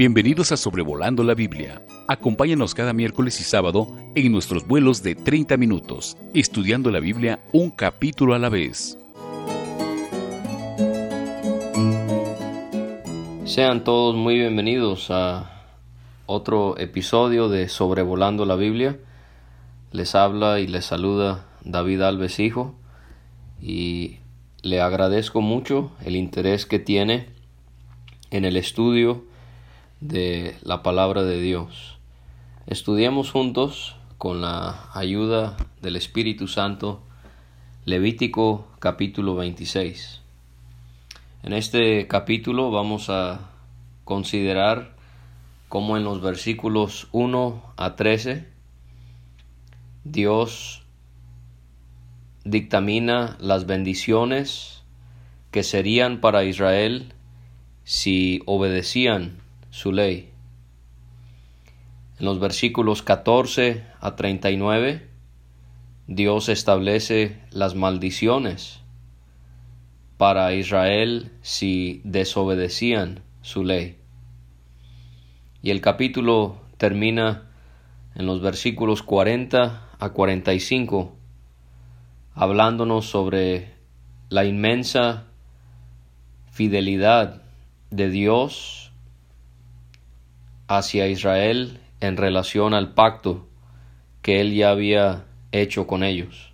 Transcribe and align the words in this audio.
Bienvenidos 0.00 0.50
a 0.50 0.56
Sobrevolando 0.56 1.22
la 1.22 1.34
Biblia. 1.34 1.82
Acompáñanos 2.08 2.74
cada 2.74 2.94
miércoles 2.94 3.38
y 3.38 3.44
sábado 3.44 3.86
en 4.14 4.32
nuestros 4.32 4.66
vuelos 4.66 5.02
de 5.02 5.14
30 5.14 5.58
minutos, 5.58 6.16
estudiando 6.32 6.90
la 6.90 7.00
Biblia 7.00 7.40
un 7.52 7.70
capítulo 7.70 8.32
a 8.32 8.38
la 8.38 8.48
vez. 8.48 8.96
Sean 13.44 13.84
todos 13.84 14.16
muy 14.16 14.38
bienvenidos 14.38 15.10
a 15.10 15.66
otro 16.24 16.78
episodio 16.78 17.50
de 17.50 17.68
Sobrevolando 17.68 18.46
la 18.46 18.56
Biblia. 18.56 18.96
Les 19.92 20.14
habla 20.14 20.60
y 20.60 20.66
les 20.66 20.86
saluda 20.86 21.44
David 21.62 22.00
Alves 22.00 22.40
Hijo 22.40 22.74
y 23.60 24.16
le 24.62 24.80
agradezco 24.80 25.42
mucho 25.42 25.92
el 26.02 26.16
interés 26.16 26.64
que 26.64 26.78
tiene 26.78 27.26
en 28.30 28.46
el 28.46 28.56
estudio 28.56 29.28
de 30.00 30.56
la 30.62 30.82
palabra 30.82 31.22
de 31.24 31.40
Dios. 31.40 31.98
Estudiemos 32.66 33.30
juntos 33.30 33.96
con 34.16 34.40
la 34.40 34.88
ayuda 34.94 35.56
del 35.82 35.96
Espíritu 35.96 36.48
Santo 36.48 37.02
Levítico 37.84 38.66
capítulo 38.78 39.34
26. 39.34 40.22
En 41.42 41.52
este 41.52 42.06
capítulo 42.06 42.70
vamos 42.70 43.10
a 43.10 43.50
considerar 44.04 44.96
cómo 45.68 45.98
en 45.98 46.04
los 46.04 46.22
versículos 46.22 47.08
1 47.12 47.62
a 47.76 47.96
13 47.96 48.48
Dios 50.04 50.82
dictamina 52.44 53.36
las 53.38 53.66
bendiciones 53.66 54.82
que 55.50 55.62
serían 55.62 56.20
para 56.20 56.44
Israel 56.44 57.12
si 57.84 58.40
obedecían 58.46 59.40
su 59.70 59.92
ley. 59.92 60.30
En 62.18 62.26
los 62.26 62.38
versículos 62.38 63.02
14 63.02 63.84
a 64.00 64.16
39, 64.16 65.08
Dios 66.06 66.48
establece 66.48 67.40
las 67.50 67.74
maldiciones 67.74 68.80
para 70.16 70.52
Israel 70.52 71.32
si 71.40 72.02
desobedecían 72.04 73.20
su 73.42 73.64
ley. 73.64 73.96
Y 75.62 75.70
el 75.70 75.80
capítulo 75.80 76.60
termina 76.76 77.50
en 78.14 78.26
los 78.26 78.42
versículos 78.42 79.02
40 79.02 79.88
a 79.98 80.10
45, 80.10 81.14
hablándonos 82.34 83.06
sobre 83.06 83.74
la 84.28 84.44
inmensa 84.44 85.26
fidelidad 86.50 87.42
de 87.90 88.10
Dios 88.10 88.79
hacia 90.70 91.08
Israel 91.08 91.80
en 91.98 92.16
relación 92.16 92.74
al 92.74 92.94
pacto 92.94 93.48
que 94.22 94.40
él 94.40 94.54
ya 94.54 94.70
había 94.70 95.24
hecho 95.50 95.88
con 95.88 96.04
ellos. 96.04 96.52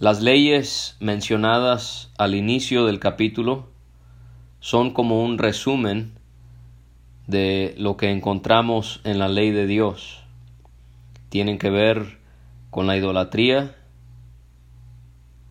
Las 0.00 0.20
leyes 0.20 0.96
mencionadas 0.98 2.10
al 2.18 2.34
inicio 2.34 2.86
del 2.86 2.98
capítulo 2.98 3.68
son 4.58 4.90
como 4.90 5.22
un 5.22 5.38
resumen 5.38 6.12
de 7.28 7.76
lo 7.78 7.96
que 7.96 8.10
encontramos 8.10 9.00
en 9.04 9.20
la 9.20 9.28
ley 9.28 9.52
de 9.52 9.68
Dios. 9.68 10.24
Tienen 11.28 11.56
que 11.56 11.70
ver 11.70 12.18
con 12.70 12.88
la 12.88 12.96
idolatría 12.96 13.76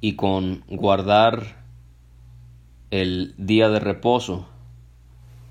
y 0.01 0.17
con 0.17 0.65
guardar 0.67 1.63
el 2.91 3.35
día 3.37 3.69
de 3.69 3.79
reposo 3.79 4.49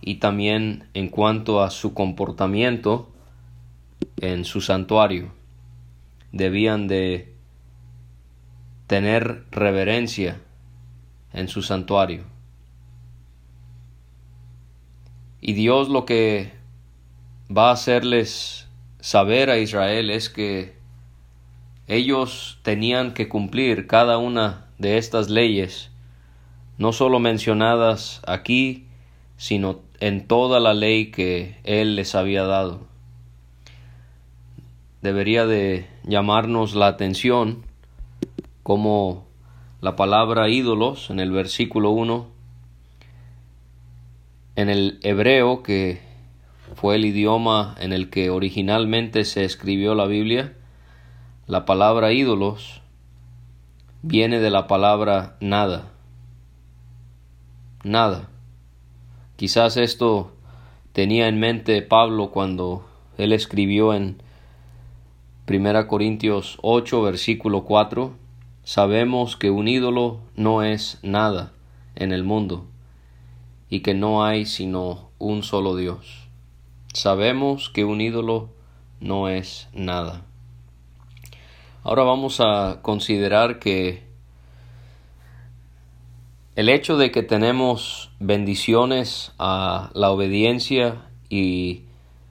y 0.08 0.14
también 0.14 0.88
en 0.94 1.10
cuanto 1.10 1.60
a 1.62 1.68
su 1.68 1.92
comportamiento 1.92 3.10
en 4.16 4.46
su 4.46 4.62
santuario. 4.62 5.34
Debían 6.32 6.88
de 6.88 7.34
tener 8.86 9.44
reverencia 9.50 10.40
en 11.34 11.48
su 11.48 11.60
santuario. 11.60 12.24
Y 15.42 15.52
Dios 15.52 15.90
lo 15.90 16.06
que 16.06 16.52
va 17.54 17.68
a 17.68 17.74
hacerles 17.74 18.66
saber 19.00 19.50
a 19.50 19.58
Israel 19.58 20.08
es 20.08 20.30
que 20.30 20.78
ellos 21.86 22.60
tenían 22.62 23.12
que 23.12 23.28
cumplir 23.28 23.86
cada 23.86 24.16
una 24.16 24.68
de 24.78 24.96
estas 24.96 25.28
leyes, 25.28 25.90
no 26.78 26.94
solo 26.94 27.18
mencionadas 27.18 28.22
aquí, 28.26 28.86
sino 29.36 29.86
en 30.00 30.26
toda 30.26 30.60
la 30.60 30.74
ley 30.74 31.10
que 31.10 31.58
Él 31.64 31.96
les 31.96 32.14
había 32.14 32.44
dado. 32.44 32.86
Debería 35.02 35.46
de 35.46 35.86
llamarnos 36.04 36.74
la 36.74 36.88
atención 36.88 37.64
como 38.62 39.26
la 39.80 39.96
palabra 39.96 40.48
ídolos 40.48 41.10
en 41.10 41.20
el 41.20 41.30
versículo 41.30 41.90
1, 41.90 42.26
en 44.56 44.68
el 44.68 44.98
hebreo, 45.02 45.62
que 45.62 46.00
fue 46.74 46.96
el 46.96 47.04
idioma 47.04 47.76
en 47.78 47.92
el 47.92 48.10
que 48.10 48.30
originalmente 48.30 49.24
se 49.24 49.44
escribió 49.44 49.94
la 49.94 50.06
Biblia, 50.06 50.54
la 51.46 51.64
palabra 51.64 52.12
ídolos 52.12 52.82
viene 54.02 54.40
de 54.40 54.50
la 54.50 54.66
palabra 54.66 55.36
nada. 55.40 55.92
Nada. 57.84 58.28
Quizás 59.38 59.76
esto 59.76 60.32
tenía 60.92 61.28
en 61.28 61.38
mente 61.38 61.80
Pablo 61.80 62.32
cuando 62.32 62.84
él 63.18 63.32
escribió 63.32 63.94
en 63.94 64.20
1 65.48 65.86
Corintios 65.86 66.58
8, 66.60 67.02
versículo 67.02 67.62
4, 67.62 68.14
sabemos 68.64 69.36
que 69.36 69.52
un 69.52 69.68
ídolo 69.68 70.18
no 70.34 70.64
es 70.64 70.98
nada 71.04 71.52
en 71.94 72.10
el 72.10 72.24
mundo 72.24 72.66
y 73.70 73.78
que 73.82 73.94
no 73.94 74.24
hay 74.24 74.44
sino 74.44 75.10
un 75.18 75.44
solo 75.44 75.76
Dios. 75.76 76.26
Sabemos 76.92 77.70
que 77.70 77.84
un 77.84 78.00
ídolo 78.00 78.48
no 78.98 79.28
es 79.28 79.68
nada. 79.72 80.26
Ahora 81.84 82.02
vamos 82.02 82.40
a 82.40 82.80
considerar 82.82 83.60
que 83.60 84.07
el 86.58 86.68
hecho 86.70 86.96
de 86.96 87.12
que 87.12 87.22
tenemos 87.22 88.10
bendiciones 88.18 89.30
a 89.38 89.90
la 89.94 90.10
obediencia 90.10 91.04
y 91.28 91.84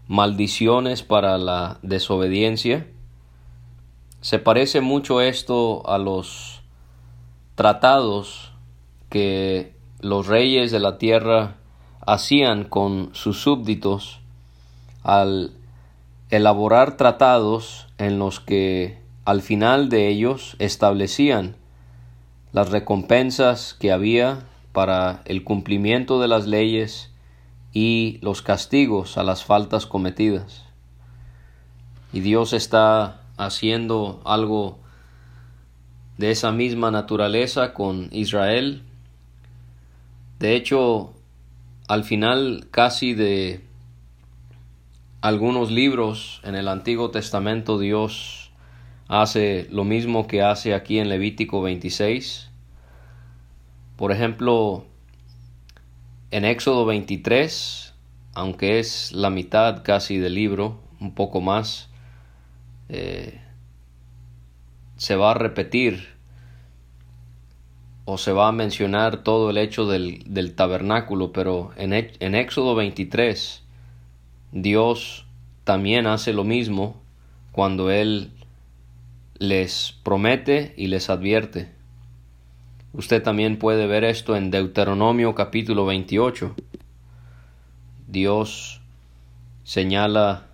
maldiciones 0.09 1.01
para 1.01 1.37
la 1.37 1.79
desobediencia, 1.81 2.87
se 4.19 4.37
parece 4.37 4.81
mucho 4.81 5.21
esto 5.21 5.89
a 5.89 5.97
los 5.97 6.61
tratados 7.55 8.51
que 9.09 9.73
los 10.01 10.27
reyes 10.27 10.71
de 10.71 10.81
la 10.81 10.97
tierra 10.97 11.55
hacían 12.05 12.65
con 12.65 13.11
sus 13.13 13.39
súbditos 13.41 14.19
al 15.03 15.53
elaborar 16.31 16.97
tratados 16.97 17.87
en 17.97 18.19
los 18.19 18.41
que 18.41 18.99
al 19.23 19.41
final 19.41 19.87
de 19.87 20.09
ellos 20.09 20.57
establecían 20.59 21.55
las 22.53 22.69
recompensas 22.69 23.75
que 23.79 23.91
había 23.91 24.45
para 24.71 25.21
el 25.25 25.43
cumplimiento 25.43 26.19
de 26.19 26.27
las 26.27 26.47
leyes 26.47 27.11
y 27.73 28.19
los 28.21 28.41
castigos 28.41 29.17
a 29.17 29.23
las 29.23 29.43
faltas 29.43 29.85
cometidas. 29.85 30.63
Y 32.13 32.21
Dios 32.21 32.53
está 32.53 33.21
haciendo 33.37 34.21
algo 34.25 34.79
de 36.17 36.31
esa 36.31 36.51
misma 36.51 36.89
naturaleza 36.91 37.73
con 37.73 38.09
Israel. 38.11 38.83
De 40.39 40.55
hecho, 40.55 41.13
al 41.87 42.03
final 42.03 42.67
casi 42.71 43.13
de 43.13 43.63
algunos 45.21 45.71
libros 45.71 46.41
en 46.43 46.55
el 46.55 46.67
Antiguo 46.67 47.11
Testamento 47.11 47.79
Dios 47.79 48.46
hace 49.07 49.67
lo 49.71 49.83
mismo 49.83 50.27
que 50.27 50.41
hace 50.41 50.73
aquí 50.73 50.99
en 50.99 51.09
Levítico 51.09 51.61
26. 51.61 52.49
Por 53.95 54.11
ejemplo, 54.11 54.85
en 56.31 56.45
Éxodo 56.45 56.85
23, 56.85 57.93
aunque 58.33 58.79
es 58.79 59.11
la 59.13 59.29
mitad 59.29 59.83
casi 59.83 60.17
del 60.17 60.35
libro, 60.35 60.79
un 60.99 61.13
poco 61.13 61.41
más, 61.41 61.89
eh, 62.89 63.41
se 64.97 65.15
va 65.15 65.31
a 65.31 65.33
repetir 65.35 66.15
o 68.05 68.17
se 68.17 68.31
va 68.31 68.47
a 68.47 68.51
mencionar 68.51 69.23
todo 69.23 69.49
el 69.49 69.57
hecho 69.57 69.85
del, 69.85 70.23
del 70.25 70.53
tabernáculo, 70.55 71.33
pero 71.33 71.71
en, 71.75 71.93
en 71.93 72.35
Éxodo 72.35 72.73
23 72.75 73.63
Dios 74.53 75.25
también 75.65 76.07
hace 76.07 76.31
lo 76.31 76.45
mismo 76.45 76.95
cuando 77.51 77.91
Él 77.91 78.31
les 79.39 79.93
promete 80.03 80.73
y 80.77 80.87
les 80.87 81.09
advierte. 81.09 81.71
Usted 82.93 83.21
también 83.21 83.59
puede 83.59 83.85
ver 83.85 84.03
esto 84.03 84.35
en 84.35 84.49
Deuteronomio 84.49 85.35
capítulo 85.35 85.85
28. 85.85 86.55
Dios 88.07 88.81
señala 89.63 90.47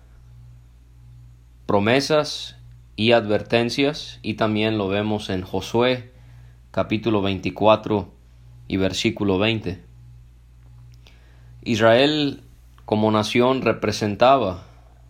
promesas 1.66 2.56
y 2.96 3.12
advertencias 3.12 4.18
y 4.22 4.34
también 4.34 4.76
lo 4.76 4.88
vemos 4.88 5.30
en 5.30 5.42
Josué 5.42 6.12
capítulo 6.70 7.22
24 7.22 8.12
y 8.68 8.76
versículo 8.76 9.38
20. 9.38 9.82
Israel 11.62 12.42
como 12.84 13.10
nación 13.10 13.62
representaba 13.62 14.64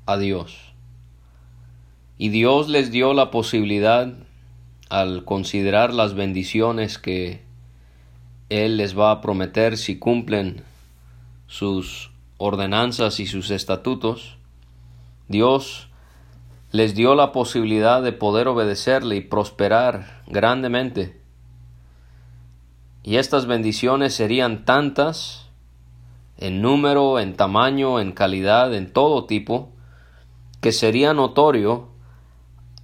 a 0.06 0.16
Dios 0.16 0.73
y 2.16 2.28
Dios 2.28 2.69
les 2.69 2.90
dio 2.90 3.12
la 3.12 3.31
posibilidad 3.31 4.12
al 4.88 5.25
considerar 5.25 5.93
las 5.93 6.14
bendiciones 6.14 6.99
que 6.99 7.43
Él 8.49 8.76
les 8.76 8.96
va 8.96 9.11
a 9.11 9.20
prometer 9.20 9.76
si 9.76 9.99
cumplen 9.99 10.62
sus 11.46 12.12
ordenanzas 12.38 13.19
y 13.20 13.26
sus 13.26 13.50
estatutos, 13.50 14.37
Dios 15.28 15.88
les 16.70 16.94
dio 16.94 17.14
la 17.14 17.32
posibilidad 17.32 18.02
de 18.02 18.12
poder 18.12 18.49
obedecerle 18.49 19.17
y 19.17 19.20
prosperar 19.20 20.22
grandemente. 20.26 21.20
Y 23.02 23.17
estas 23.17 23.46
bendiciones 23.46 24.14
serían 24.14 24.64
tantas, 24.64 25.49
en 26.37 26.62
número, 26.62 27.20
en 27.20 27.34
tamaño, 27.34 28.00
en 28.00 28.12
calidad, 28.12 28.75
en 28.75 28.93
todo 28.93 29.25
tipo, 29.26 29.70
que 30.60 30.72
sería 30.72 31.12
notorio 31.14 31.94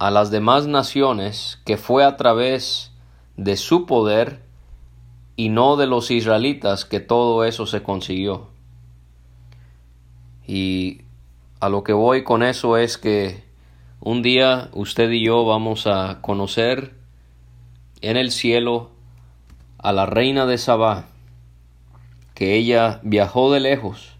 a 0.01 0.09
las 0.09 0.31
demás 0.31 0.65
naciones 0.65 1.61
que 1.63 1.77
fue 1.77 2.03
a 2.03 2.17
través 2.17 2.91
de 3.37 3.55
su 3.55 3.85
poder 3.85 4.41
y 5.35 5.49
no 5.49 5.77
de 5.77 5.85
los 5.85 6.09
israelitas 6.09 6.85
que 6.85 6.99
todo 6.99 7.45
eso 7.45 7.67
se 7.67 7.83
consiguió. 7.83 8.47
Y 10.47 11.01
a 11.59 11.69
lo 11.69 11.83
que 11.83 11.93
voy 11.93 12.23
con 12.23 12.41
eso 12.41 12.77
es 12.77 12.97
que 12.97 13.43
un 13.99 14.23
día 14.23 14.69
usted 14.73 15.11
y 15.11 15.23
yo 15.23 15.45
vamos 15.45 15.85
a 15.85 16.17
conocer 16.21 16.95
en 18.01 18.17
el 18.17 18.31
cielo 18.31 18.89
a 19.77 19.91
la 19.91 20.07
reina 20.07 20.47
de 20.47 20.57
Sabá, 20.57 21.05
que 22.33 22.55
ella 22.55 23.01
viajó 23.03 23.51
de 23.53 23.59
lejos 23.59 24.17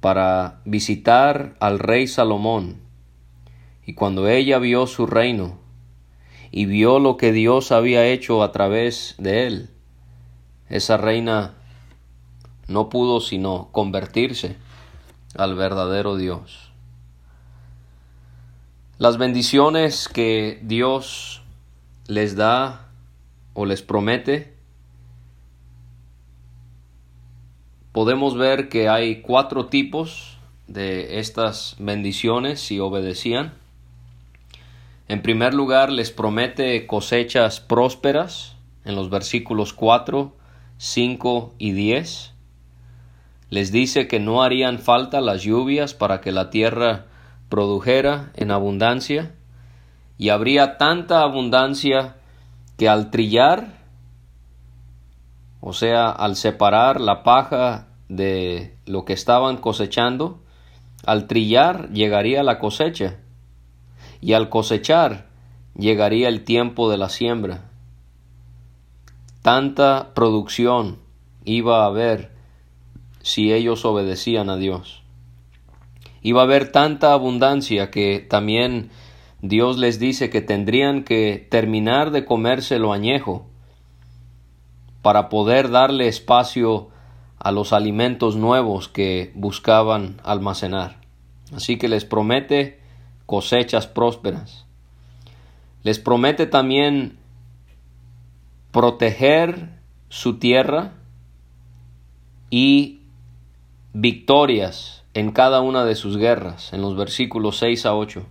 para 0.00 0.60
visitar 0.64 1.54
al 1.60 1.78
rey 1.78 2.08
Salomón. 2.08 2.81
Y 3.84 3.94
cuando 3.94 4.28
ella 4.28 4.58
vio 4.58 4.86
su 4.86 5.06
reino 5.06 5.58
y 6.50 6.66
vio 6.66 6.98
lo 6.98 7.16
que 7.16 7.32
Dios 7.32 7.72
había 7.72 8.06
hecho 8.06 8.42
a 8.42 8.52
través 8.52 9.14
de 9.18 9.46
él, 9.46 9.70
esa 10.68 10.96
reina 10.96 11.54
no 12.68 12.88
pudo 12.88 13.20
sino 13.20 13.68
convertirse 13.72 14.56
al 15.36 15.54
verdadero 15.54 16.16
Dios. 16.16 16.70
Las 18.98 19.18
bendiciones 19.18 20.08
que 20.08 20.60
Dios 20.62 21.42
les 22.06 22.36
da 22.36 22.88
o 23.54 23.66
les 23.66 23.82
promete, 23.82 24.54
podemos 27.92 28.36
ver 28.36 28.68
que 28.68 28.88
hay 28.88 29.20
cuatro 29.22 29.66
tipos 29.66 30.38
de 30.68 31.18
estas 31.18 31.76
bendiciones 31.78 32.60
si 32.60 32.80
obedecían. 32.80 33.54
En 35.12 35.20
primer 35.20 35.52
lugar, 35.52 35.92
les 35.92 36.10
promete 36.10 36.86
cosechas 36.86 37.60
prósperas 37.60 38.56
en 38.86 38.96
los 38.96 39.10
versículos 39.10 39.74
4, 39.74 40.34
5 40.78 41.54
y 41.58 41.72
10. 41.72 42.32
Les 43.50 43.72
dice 43.72 44.08
que 44.08 44.20
no 44.20 44.42
harían 44.42 44.78
falta 44.78 45.20
las 45.20 45.42
lluvias 45.42 45.92
para 45.92 46.22
que 46.22 46.32
la 46.32 46.48
tierra 46.48 47.08
produjera 47.50 48.32
en 48.36 48.50
abundancia, 48.50 49.34
y 50.16 50.30
habría 50.30 50.78
tanta 50.78 51.20
abundancia 51.20 52.16
que 52.78 52.88
al 52.88 53.10
trillar, 53.10 53.80
o 55.60 55.74
sea, 55.74 56.08
al 56.08 56.36
separar 56.36 57.02
la 57.02 57.22
paja 57.22 57.88
de 58.08 58.78
lo 58.86 59.04
que 59.04 59.12
estaban 59.12 59.58
cosechando, 59.58 60.42
al 61.04 61.26
trillar 61.26 61.90
llegaría 61.90 62.42
la 62.42 62.58
cosecha, 62.58 63.18
y 64.22 64.32
al 64.32 64.48
cosechar 64.48 65.26
llegaría 65.76 66.28
el 66.28 66.44
tiempo 66.44 66.90
de 66.90 66.96
la 66.96 67.10
siembra. 67.10 67.64
Tanta 69.42 70.14
producción 70.14 70.98
iba 71.44 71.82
a 71.82 71.86
haber 71.86 72.30
si 73.20 73.52
ellos 73.52 73.84
obedecían 73.84 74.48
a 74.48 74.56
Dios. 74.56 75.02
Iba 76.22 76.42
a 76.42 76.44
haber 76.44 76.70
tanta 76.70 77.12
abundancia 77.12 77.90
que 77.90 78.20
también 78.20 78.90
Dios 79.40 79.76
les 79.76 79.98
dice 79.98 80.30
que 80.30 80.40
tendrían 80.40 81.02
que 81.02 81.44
terminar 81.50 82.12
de 82.12 82.24
comerse 82.24 82.78
lo 82.78 82.92
añejo 82.92 83.46
para 85.02 85.28
poder 85.28 85.70
darle 85.70 86.06
espacio 86.06 86.90
a 87.40 87.50
los 87.50 87.72
alimentos 87.72 88.36
nuevos 88.36 88.86
que 88.86 89.32
buscaban 89.34 90.20
almacenar. 90.22 91.00
Así 91.52 91.76
que 91.76 91.88
les 91.88 92.04
promete 92.04 92.81
cosechas 93.26 93.86
prósperas. 93.86 94.66
Les 95.82 95.98
promete 95.98 96.46
también 96.46 97.18
proteger 98.70 99.68
su 100.08 100.38
tierra 100.38 100.92
y 102.50 103.00
victorias 103.92 105.04
en 105.14 105.32
cada 105.32 105.60
una 105.60 105.84
de 105.84 105.94
sus 105.94 106.16
guerras, 106.16 106.72
en 106.72 106.80
los 106.82 106.96
versículos 106.96 107.58
6 107.58 107.86
a 107.86 107.94
8. 107.94 108.24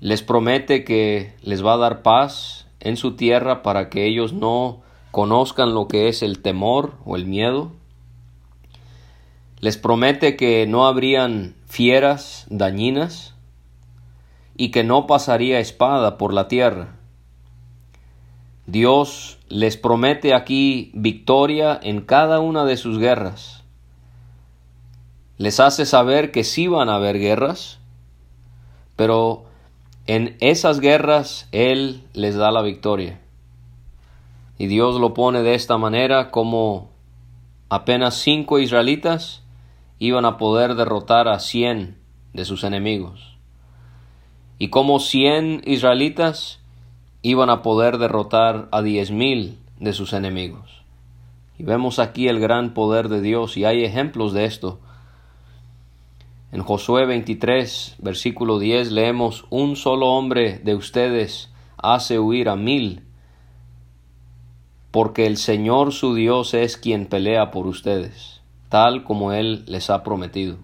Les 0.00 0.22
promete 0.22 0.84
que 0.84 1.34
les 1.42 1.64
va 1.64 1.74
a 1.74 1.78
dar 1.78 2.02
paz 2.02 2.66
en 2.80 2.96
su 2.96 3.16
tierra 3.16 3.62
para 3.62 3.88
que 3.88 4.06
ellos 4.06 4.32
no 4.32 4.82
conozcan 5.10 5.74
lo 5.74 5.88
que 5.88 6.08
es 6.08 6.22
el 6.22 6.42
temor 6.42 6.94
o 7.04 7.16
el 7.16 7.24
miedo. 7.24 7.72
Les 9.64 9.78
promete 9.78 10.36
que 10.36 10.66
no 10.66 10.86
habrían 10.86 11.54
fieras 11.66 12.46
dañinas 12.50 13.34
y 14.56 14.70
que 14.70 14.84
no 14.84 15.06
pasaría 15.06 15.58
espada 15.58 16.18
por 16.18 16.34
la 16.34 16.48
tierra. 16.48 16.96
Dios 18.66 19.38
les 19.48 19.76
promete 19.76 20.34
aquí 20.34 20.90
victoria 20.94 21.78
en 21.82 22.02
cada 22.02 22.40
una 22.40 22.64
de 22.64 22.76
sus 22.76 22.98
guerras 22.98 23.64
les 25.36 25.58
hace 25.60 25.84
saber 25.84 26.30
que 26.30 26.44
sí 26.44 26.68
van 26.68 26.88
a 26.88 26.96
haber 26.96 27.18
guerras, 27.18 27.78
pero 28.96 29.44
en 30.06 30.36
esas 30.40 30.80
guerras 30.80 31.48
Él 31.50 32.04
les 32.12 32.36
da 32.36 32.52
la 32.52 32.62
victoria. 32.62 33.20
Y 34.58 34.66
Dios 34.68 35.00
lo 35.00 35.14
pone 35.14 35.42
de 35.42 35.54
esta 35.54 35.76
manera 35.76 36.30
como 36.30 36.90
apenas 37.68 38.14
cinco 38.14 38.60
israelitas 38.60 39.42
iban 39.98 40.24
a 40.24 40.38
poder 40.38 40.74
derrotar 40.74 41.28
a 41.28 41.38
cien 41.38 41.96
de 42.32 42.44
sus 42.44 42.64
enemigos. 42.64 43.36
Y 44.58 44.68
como 44.68 45.00
cien 45.00 45.62
israelitas 45.64 46.60
iban 47.22 47.50
a 47.50 47.62
poder 47.62 47.98
derrotar 47.98 48.68
a 48.72 48.82
diez 48.82 49.10
mil 49.10 49.58
de 49.78 49.92
sus 49.92 50.12
enemigos. 50.12 50.82
Y 51.58 51.64
vemos 51.64 51.98
aquí 51.98 52.28
el 52.28 52.40
gran 52.40 52.74
poder 52.74 53.08
de 53.08 53.20
Dios 53.20 53.56
y 53.56 53.64
hay 53.64 53.84
ejemplos 53.84 54.32
de 54.32 54.44
esto 54.44 54.80
en 56.54 56.62
Josué 56.62 57.04
23, 57.04 57.96
versículo 57.98 58.60
10 58.60 58.92
leemos, 58.92 59.44
Un 59.50 59.74
solo 59.74 60.10
hombre 60.10 60.60
de 60.62 60.76
ustedes 60.76 61.50
hace 61.78 62.20
huir 62.20 62.48
a 62.48 62.54
mil, 62.54 63.02
porque 64.92 65.26
el 65.26 65.36
Señor 65.36 65.92
su 65.92 66.14
Dios 66.14 66.54
es 66.54 66.76
quien 66.76 67.06
pelea 67.06 67.50
por 67.50 67.66
ustedes, 67.66 68.33
tal 68.74 69.04
como 69.04 69.32
Él 69.32 69.62
les 69.68 69.88
ha 69.88 70.02
prometido. 70.02 70.56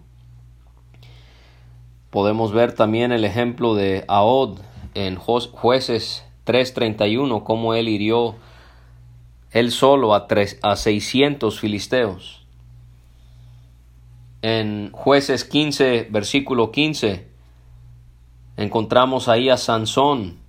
Podemos 2.10 2.50
ver 2.50 2.72
también 2.72 3.12
el 3.12 3.24
ejemplo 3.24 3.76
de 3.76 4.04
Ahod 4.08 4.58
en 4.94 5.14
jueces 5.14 6.26
3.31, 6.44 7.44
cómo 7.44 7.72
él 7.72 7.88
hirió 7.88 8.34
él 9.52 9.70
solo 9.70 10.12
a, 10.12 10.26
tres, 10.26 10.58
a 10.60 10.74
600 10.74 11.60
filisteos. 11.60 12.44
En 14.42 14.90
jueces 14.90 15.44
15, 15.44 16.08
versículo 16.10 16.72
15, 16.72 17.28
encontramos 18.56 19.28
ahí 19.28 19.50
a 19.50 19.56
Sansón 19.56 20.40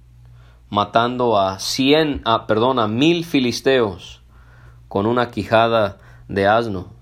matando 0.72 1.38
a 1.40 1.60
cien, 1.60 2.24
a, 2.26 2.48
perdón, 2.48 2.80
a 2.80 2.88
mil 2.88 3.24
filisteos 3.24 4.24
con 4.88 5.06
una 5.06 5.30
quijada 5.30 6.00
de 6.28 6.48
asno. 6.48 7.01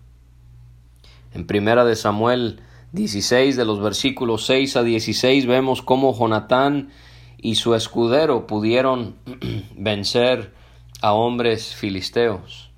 En 1.33 1.45
primera 1.45 1.86
de 1.86 1.95
Samuel 1.95 2.62
16, 2.91 3.55
de 3.55 3.65
los 3.65 3.79
versículos 3.81 4.45
6 4.45 4.77
a 4.77 4.83
16, 4.83 5.45
vemos 5.45 5.81
cómo 5.81 6.17
Jonatán 6.17 6.89
y 7.38 7.55
su 7.55 7.75
escudero 7.75 8.48
pudieron 8.48 9.15
vencer 9.75 10.53
a 11.01 11.13
hombres 11.13 11.75
filisteos. 11.75 12.71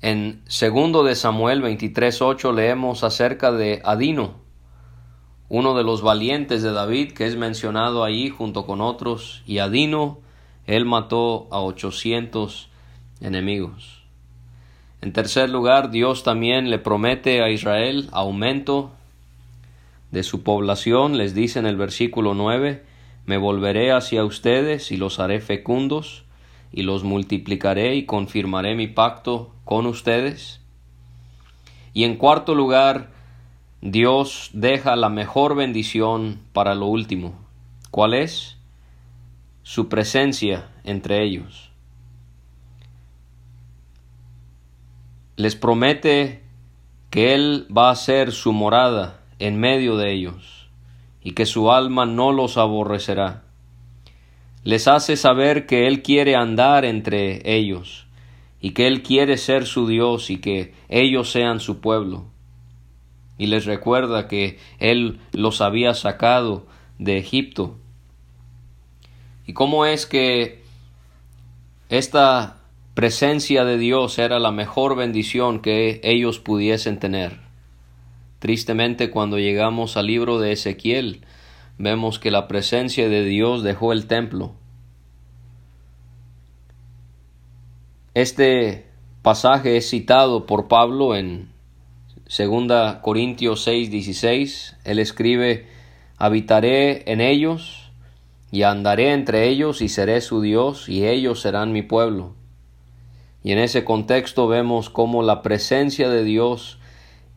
En 0.00 0.42
segundo 0.48 1.04
de 1.04 1.14
Samuel 1.14 1.62
23:8 1.62 2.52
leemos 2.52 3.04
acerca 3.04 3.52
de 3.52 3.80
Adino, 3.84 4.34
uno 5.48 5.76
de 5.76 5.84
los 5.84 6.02
valientes 6.02 6.62
de 6.62 6.72
David 6.72 7.12
que 7.12 7.26
es 7.26 7.36
mencionado 7.36 8.02
ahí 8.02 8.28
junto 8.28 8.66
con 8.66 8.80
otros, 8.80 9.44
y 9.46 9.58
Adino 9.58 10.18
él 10.66 10.84
mató 10.86 11.46
a 11.52 11.60
800 11.60 12.68
enemigos. 13.20 14.01
En 15.02 15.12
tercer 15.12 15.50
lugar, 15.50 15.90
Dios 15.90 16.22
también 16.22 16.70
le 16.70 16.78
promete 16.78 17.42
a 17.42 17.50
Israel 17.50 18.08
aumento 18.12 18.92
de 20.12 20.22
su 20.22 20.44
población. 20.44 21.18
Les 21.18 21.34
dice 21.34 21.58
en 21.58 21.66
el 21.66 21.76
versículo 21.76 22.34
9, 22.34 22.84
me 23.26 23.36
volveré 23.36 23.90
hacia 23.90 24.24
ustedes 24.24 24.92
y 24.92 24.96
los 24.96 25.18
haré 25.18 25.40
fecundos 25.40 26.22
y 26.70 26.82
los 26.82 27.02
multiplicaré 27.02 27.96
y 27.96 28.06
confirmaré 28.06 28.76
mi 28.76 28.86
pacto 28.86 29.52
con 29.64 29.86
ustedes. 29.86 30.60
Y 31.92 32.04
en 32.04 32.16
cuarto 32.16 32.54
lugar, 32.54 33.10
Dios 33.80 34.50
deja 34.52 34.94
la 34.94 35.08
mejor 35.08 35.56
bendición 35.56 36.38
para 36.52 36.76
lo 36.76 36.86
último. 36.86 37.34
¿Cuál 37.90 38.14
es? 38.14 38.56
Su 39.64 39.88
presencia 39.88 40.70
entre 40.84 41.24
ellos. 41.24 41.71
Les 45.36 45.56
promete 45.56 46.42
que 47.10 47.34
Él 47.34 47.66
va 47.76 47.90
a 47.90 47.96
ser 47.96 48.32
su 48.32 48.52
morada 48.52 49.20
en 49.38 49.58
medio 49.58 49.96
de 49.96 50.12
ellos 50.12 50.68
y 51.22 51.32
que 51.32 51.46
su 51.46 51.70
alma 51.70 52.06
no 52.06 52.32
los 52.32 52.56
aborrecerá. 52.56 53.44
Les 54.64 54.88
hace 54.88 55.16
saber 55.16 55.66
que 55.66 55.86
Él 55.86 56.02
quiere 56.02 56.36
andar 56.36 56.84
entre 56.84 57.42
ellos 57.44 58.06
y 58.60 58.70
que 58.70 58.86
Él 58.86 59.02
quiere 59.02 59.36
ser 59.36 59.66
su 59.66 59.86
Dios 59.86 60.30
y 60.30 60.38
que 60.38 60.74
ellos 60.88 61.30
sean 61.30 61.60
su 61.60 61.80
pueblo. 61.80 62.26
Y 63.38 63.46
les 63.46 63.64
recuerda 63.64 64.28
que 64.28 64.58
Él 64.78 65.18
los 65.32 65.60
había 65.60 65.94
sacado 65.94 66.66
de 66.98 67.18
Egipto. 67.18 67.76
¿Y 69.46 69.52
cómo 69.52 69.84
es 69.84 70.06
que 70.06 70.62
esta 71.88 72.61
presencia 72.94 73.64
de 73.64 73.78
Dios 73.78 74.18
era 74.18 74.38
la 74.38 74.52
mejor 74.52 74.96
bendición 74.96 75.60
que 75.60 76.00
ellos 76.04 76.38
pudiesen 76.38 76.98
tener. 76.98 77.40
Tristemente 78.38 79.10
cuando 79.10 79.38
llegamos 79.38 79.96
al 79.96 80.08
libro 80.08 80.38
de 80.38 80.52
Ezequiel, 80.52 81.24
vemos 81.78 82.18
que 82.18 82.30
la 82.30 82.48
presencia 82.48 83.08
de 83.08 83.24
Dios 83.24 83.62
dejó 83.62 83.92
el 83.92 84.06
templo. 84.06 84.54
Este 88.14 88.86
pasaje 89.22 89.78
es 89.78 89.88
citado 89.88 90.44
por 90.44 90.68
Pablo 90.68 91.14
en 91.16 91.50
2 92.36 92.96
Corintios 93.00 93.62
6, 93.64 93.90
16. 93.90 94.76
Él 94.84 94.98
escribe, 94.98 95.66
habitaré 96.18 97.10
en 97.10 97.22
ellos 97.22 97.90
y 98.50 98.64
andaré 98.64 99.12
entre 99.12 99.48
ellos 99.48 99.80
y 99.80 99.88
seré 99.88 100.20
su 100.20 100.42
Dios 100.42 100.90
y 100.90 101.06
ellos 101.06 101.40
serán 101.40 101.72
mi 101.72 101.82
pueblo. 101.82 102.34
Y 103.44 103.52
en 103.52 103.58
ese 103.58 103.84
contexto 103.84 104.46
vemos 104.46 104.90
cómo 104.90 105.22
la 105.22 105.42
presencia 105.42 106.08
de 106.08 106.24
Dios 106.24 106.78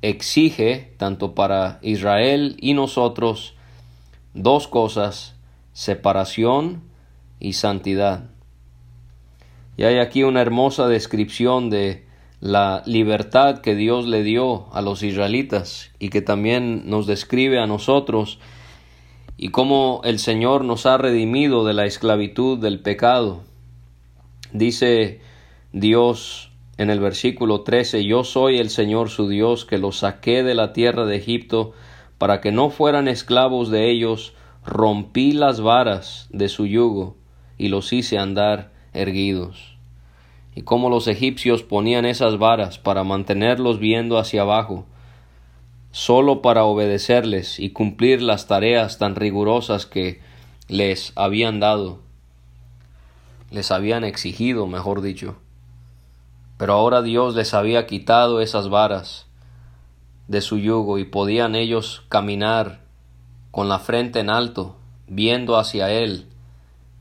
exige, 0.01 0.93
tanto 0.97 1.33
para 1.33 1.79
Israel 1.81 2.57
y 2.59 2.73
nosotros, 2.73 3.55
dos 4.33 4.67
cosas, 4.67 5.35
separación 5.73 6.83
y 7.39 7.53
santidad. 7.53 8.29
Y 9.77 9.83
hay 9.83 9.97
aquí 9.97 10.23
una 10.23 10.41
hermosa 10.41 10.87
descripción 10.87 11.69
de 11.69 12.05
la 12.39 12.83
libertad 12.85 13.59
que 13.59 13.75
Dios 13.75 14.05
le 14.05 14.21
dio 14.21 14.71
a 14.73 14.81
los 14.81 15.01
israelitas 15.03 15.91
y 15.99 16.09
que 16.09 16.21
también 16.21 16.87
nos 16.89 17.07
describe 17.07 17.59
a 17.59 17.65
nosotros 17.65 18.39
y 19.37 19.49
cómo 19.49 20.01
el 20.03 20.19
Señor 20.19 20.63
nos 20.63 20.85
ha 20.85 20.97
redimido 20.97 21.65
de 21.65 21.73
la 21.73 21.85
esclavitud 21.85 22.59
del 22.59 22.79
pecado. 22.79 23.41
Dice 24.53 25.19
Dios 25.77 26.51
en 26.77 26.89
el 26.89 27.01
versículo 27.01 27.63
13, 27.63 28.05
yo 28.05 28.23
soy 28.23 28.59
el 28.59 28.69
Señor 28.69 29.09
su 29.09 29.27
Dios 29.27 29.65
que 29.65 29.77
los 29.77 29.97
saqué 29.97 30.41
de 30.41 30.55
la 30.55 30.71
tierra 30.71 31.05
de 31.05 31.17
Egipto 31.17 31.73
para 32.17 32.39
que 32.39 32.53
no 32.53 32.69
fueran 32.69 33.09
esclavos 33.09 33.69
de 33.69 33.91
ellos, 33.91 34.33
rompí 34.65 35.33
las 35.33 35.59
varas 35.59 36.29
de 36.31 36.47
su 36.47 36.65
yugo 36.65 37.17
y 37.57 37.67
los 37.67 37.91
hice 37.91 38.17
andar 38.17 38.71
erguidos. 38.93 39.75
Y 40.55 40.61
como 40.61 40.89
los 40.89 41.09
egipcios 41.09 41.61
ponían 41.61 42.05
esas 42.05 42.37
varas 42.37 42.79
para 42.79 43.03
mantenerlos 43.03 43.77
viendo 43.77 44.17
hacia 44.17 44.43
abajo, 44.43 44.85
solo 45.91 46.41
para 46.41 46.63
obedecerles 46.63 47.59
y 47.59 47.71
cumplir 47.71 48.21
las 48.21 48.47
tareas 48.47 48.97
tan 48.97 49.15
rigurosas 49.15 49.85
que 49.85 50.21
les 50.69 51.11
habían 51.17 51.59
dado, 51.59 51.99
les 53.51 53.71
habían 53.71 54.05
exigido, 54.05 54.67
mejor 54.67 55.01
dicho. 55.01 55.35
Pero 56.57 56.73
ahora 56.73 57.01
Dios 57.01 57.35
les 57.35 57.53
había 57.53 57.85
quitado 57.85 58.41
esas 58.41 58.69
varas 58.69 59.27
de 60.27 60.41
su 60.41 60.57
yugo 60.57 60.97
y 60.97 61.05
podían 61.05 61.55
ellos 61.55 62.03
caminar 62.09 62.81
con 63.51 63.69
la 63.69 63.79
frente 63.79 64.19
en 64.19 64.29
alto, 64.29 64.75
viendo 65.07 65.57
hacia 65.57 65.91
Él, 65.91 66.27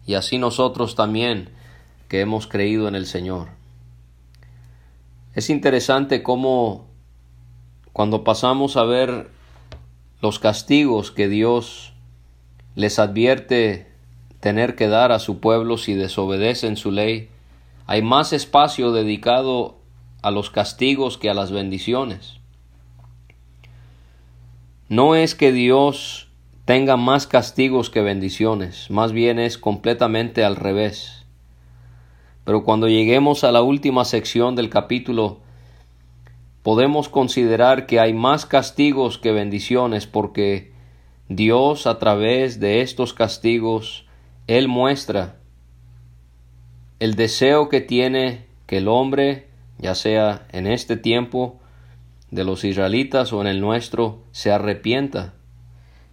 y 0.07 0.15
así 0.15 0.39
nosotros 0.39 0.95
también 0.95 1.51
que 2.09 2.21
hemos 2.21 2.47
creído 2.47 2.87
en 2.87 2.95
el 2.95 3.07
Señor. 3.07 3.49
Es 5.35 5.51
interesante 5.51 6.23
cómo 6.23 6.87
cuando 7.93 8.23
pasamos 8.23 8.77
a 8.77 8.85
ver 8.85 9.31
los 10.21 10.39
castigos 10.39 11.11
que 11.11 11.29
Dios 11.29 11.93
les 12.75 12.99
advierte 12.99 13.89
tener 14.41 14.77
que 14.77 14.89
dar 14.89 15.11
a 15.13 15.19
su 15.19 15.41
pueblo 15.41 15.79
si 15.79 15.95
desobedecen 15.95 16.77
su 16.77 16.91
ley, 16.91 17.31
hay 17.87 18.03
más 18.03 18.33
espacio 18.33 18.93
dedicado 18.93 19.77
a 20.23 20.31
los 20.31 20.51
castigos 20.51 21.19
que 21.19 21.29
a 21.29 21.35
las 21.35 21.53
bendiciones. 21.53 22.41
No 24.89 25.15
es 25.15 25.35
que 25.35 25.53
Dios 25.53 26.29
tenga 26.65 26.97
más 26.97 27.27
castigos 27.27 27.91
que 27.91 28.01
bendiciones, 28.01 28.91
más 28.91 29.13
bien 29.13 29.39
es 29.39 29.59
completamente 29.59 30.45
al 30.45 30.57
revés. 30.57 31.27
Pero 32.45 32.65
cuando 32.65 32.89
lleguemos 32.89 33.45
a 33.45 33.53
la 33.53 33.63
última 33.63 34.05
sección 34.05 34.57
del 34.57 34.71
capítulo, 34.71 35.41
podemos 36.63 37.11
considerar 37.11 37.87
que 37.87 38.01
hay 38.01 38.15
más 38.15 38.47
castigos 38.47 39.19
que 39.19 39.33
bendiciones 39.33 40.07
porque 40.07 40.73
Dios 41.29 41.87
a 41.87 41.99
través 41.99 42.61
de 42.61 42.81
estos 42.81 43.13
castigos, 43.13 44.07
Él 44.47 44.69
muestra 44.69 45.37
el 47.01 47.15
deseo 47.15 47.69
que 47.69 47.81
tiene 47.81 48.47
que 48.67 48.79
el 48.79 48.89
hombre, 48.89 49.49
ya 49.79 49.95
sea 49.95 50.47
en 50.53 50.67
este 50.67 50.97
tiempo 50.97 51.61
de 52.31 52.45
los 52.45 52.65
israelitas 52.65 53.33
o 53.33 53.41
en 53.41 53.47
el 53.47 53.61
nuestro, 53.61 54.23
se 54.33 54.53
arrepienta 54.53 55.35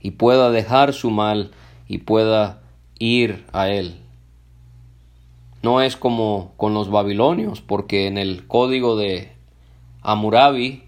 y 0.02 0.12
pueda 0.12 0.52
dejar 0.52 0.94
su 0.94 1.12
mal 1.12 1.52
y 1.88 2.00
pueda 2.00 2.62
ir 3.00 3.46
a 3.54 3.70
él. 3.70 3.98
No 5.62 5.82
es 5.82 5.96
como 5.96 6.54
con 6.58 6.74
los 6.74 6.90
babilonios, 6.90 7.62
porque 7.62 8.08
en 8.08 8.18
el 8.18 8.48
código 8.48 8.96
de 8.96 9.32
Amurabi 10.02 10.84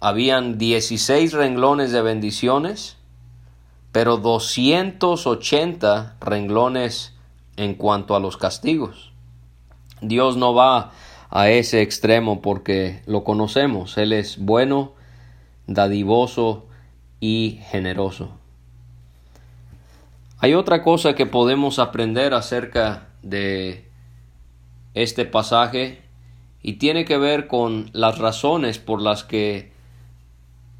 habían 0.00 0.56
16 0.56 1.32
renglones 1.32 1.92
de 1.92 2.00
bendiciones, 2.00 2.96
pero 3.92 4.16
280 4.16 6.16
renglones 6.20 7.15
en 7.56 7.74
cuanto 7.74 8.14
a 8.14 8.20
los 8.20 8.36
castigos. 8.36 9.12
Dios 10.00 10.36
no 10.36 10.54
va 10.54 10.92
a 11.30 11.48
ese 11.50 11.82
extremo 11.82 12.42
porque 12.42 13.02
lo 13.06 13.24
conocemos. 13.24 13.98
Él 13.98 14.12
es 14.12 14.38
bueno, 14.38 14.92
dadivoso 15.66 16.66
y 17.20 17.60
generoso. 17.70 18.30
Hay 20.38 20.54
otra 20.54 20.82
cosa 20.82 21.14
que 21.14 21.26
podemos 21.26 21.78
aprender 21.78 22.34
acerca 22.34 23.08
de 23.22 23.88
este 24.94 25.24
pasaje 25.24 26.02
y 26.62 26.74
tiene 26.74 27.04
que 27.04 27.16
ver 27.16 27.46
con 27.46 27.90
las 27.92 28.18
razones 28.18 28.78
por 28.78 29.00
las 29.00 29.24
que 29.24 29.72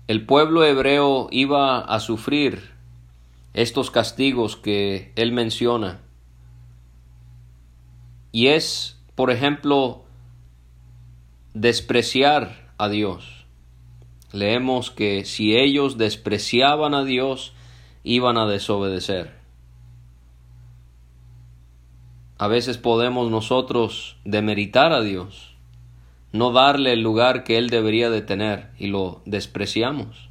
el 0.08 0.26
pueblo 0.26 0.64
hebreo 0.64 1.28
iba 1.30 1.80
a 1.80 2.00
sufrir 2.00 2.74
estos 3.54 3.90
castigos 3.90 4.56
que 4.56 5.12
él 5.16 5.32
menciona. 5.32 6.00
Y 8.36 8.48
es, 8.48 9.00
por 9.14 9.30
ejemplo, 9.30 10.04
despreciar 11.54 12.68
a 12.76 12.90
Dios. 12.90 13.46
Leemos 14.30 14.90
que 14.90 15.24
si 15.24 15.56
ellos 15.56 15.96
despreciaban 15.96 16.92
a 16.92 17.02
Dios, 17.02 17.54
iban 18.04 18.36
a 18.36 18.44
desobedecer. 18.44 19.32
A 22.36 22.46
veces 22.46 22.76
podemos 22.76 23.30
nosotros 23.30 24.18
demeritar 24.26 24.92
a 24.92 25.00
Dios, 25.00 25.54
no 26.32 26.52
darle 26.52 26.92
el 26.92 27.00
lugar 27.00 27.42
que 27.42 27.56
él 27.56 27.70
debería 27.70 28.10
de 28.10 28.20
tener 28.20 28.68
y 28.78 28.88
lo 28.88 29.22
despreciamos. 29.24 30.28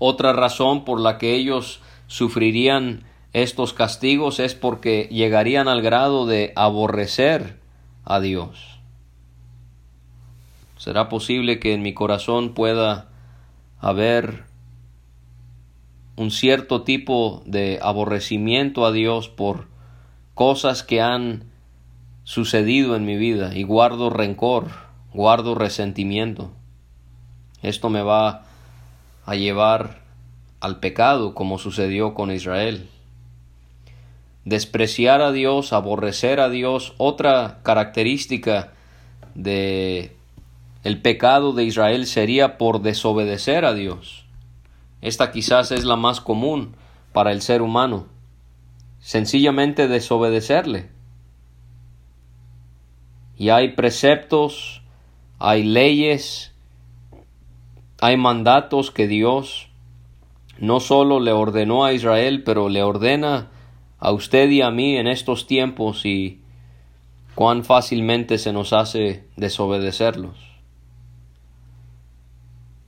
Otra 0.00 0.32
razón 0.32 0.84
por 0.84 1.00
la 1.00 1.16
que 1.16 1.36
ellos 1.36 1.80
sufrirían 2.08 3.04
estos 3.32 3.72
castigos 3.72 4.40
es 4.40 4.54
porque 4.54 5.08
llegarían 5.10 5.68
al 5.68 5.82
grado 5.82 6.26
de 6.26 6.52
aborrecer 6.56 7.60
a 8.04 8.20
Dios. 8.20 8.80
¿Será 10.78 11.08
posible 11.08 11.60
que 11.60 11.74
en 11.74 11.82
mi 11.82 11.94
corazón 11.94 12.54
pueda 12.54 13.08
haber 13.78 14.44
un 16.16 16.30
cierto 16.30 16.82
tipo 16.82 17.42
de 17.46 17.78
aborrecimiento 17.82 18.84
a 18.84 18.92
Dios 18.92 19.28
por 19.28 19.68
cosas 20.34 20.82
que 20.82 21.00
han 21.00 21.44
sucedido 22.24 22.96
en 22.96 23.04
mi 23.04 23.16
vida 23.16 23.54
y 23.54 23.62
guardo 23.62 24.10
rencor, 24.10 24.68
guardo 25.12 25.54
resentimiento. 25.54 26.50
Esto 27.62 27.90
me 27.90 28.02
va 28.02 28.44
a 29.24 29.34
llevar 29.34 30.00
al 30.60 30.78
pecado 30.78 31.34
como 31.34 31.58
sucedió 31.58 32.14
con 32.14 32.30
Israel 32.30 32.88
despreciar 34.44 35.20
a 35.22 35.32
Dios, 35.32 35.72
aborrecer 35.72 36.40
a 36.40 36.48
Dios, 36.48 36.94
otra 36.98 37.60
característica 37.62 38.72
de 39.34 40.16
el 40.82 41.02
pecado 41.02 41.52
de 41.52 41.64
Israel 41.64 42.06
sería 42.06 42.56
por 42.56 42.80
desobedecer 42.80 43.64
a 43.64 43.74
Dios. 43.74 44.24
Esta 45.02 45.30
quizás 45.30 45.72
es 45.72 45.84
la 45.84 45.96
más 45.96 46.20
común 46.20 46.74
para 47.12 47.32
el 47.32 47.42
ser 47.42 47.60
humano, 47.60 48.06
sencillamente 49.00 49.88
desobedecerle. 49.88 50.88
Y 53.36 53.50
hay 53.50 53.72
preceptos, 53.72 54.82
hay 55.38 55.64
leyes, 55.64 56.52
hay 58.00 58.16
mandatos 58.16 58.90
que 58.90 59.06
Dios 59.06 59.68
no 60.58 60.80
solo 60.80 61.20
le 61.20 61.32
ordenó 61.32 61.84
a 61.84 61.92
Israel, 61.92 62.42
pero 62.44 62.68
le 62.68 62.82
ordena 62.82 63.48
a 64.00 64.12
usted 64.12 64.48
y 64.50 64.62
a 64.62 64.70
mí 64.70 64.96
en 64.96 65.06
estos 65.06 65.46
tiempos 65.46 66.06
y 66.06 66.40
cuán 67.34 67.64
fácilmente 67.64 68.38
se 68.38 68.52
nos 68.52 68.72
hace 68.72 69.24
desobedecerlos. 69.36 70.36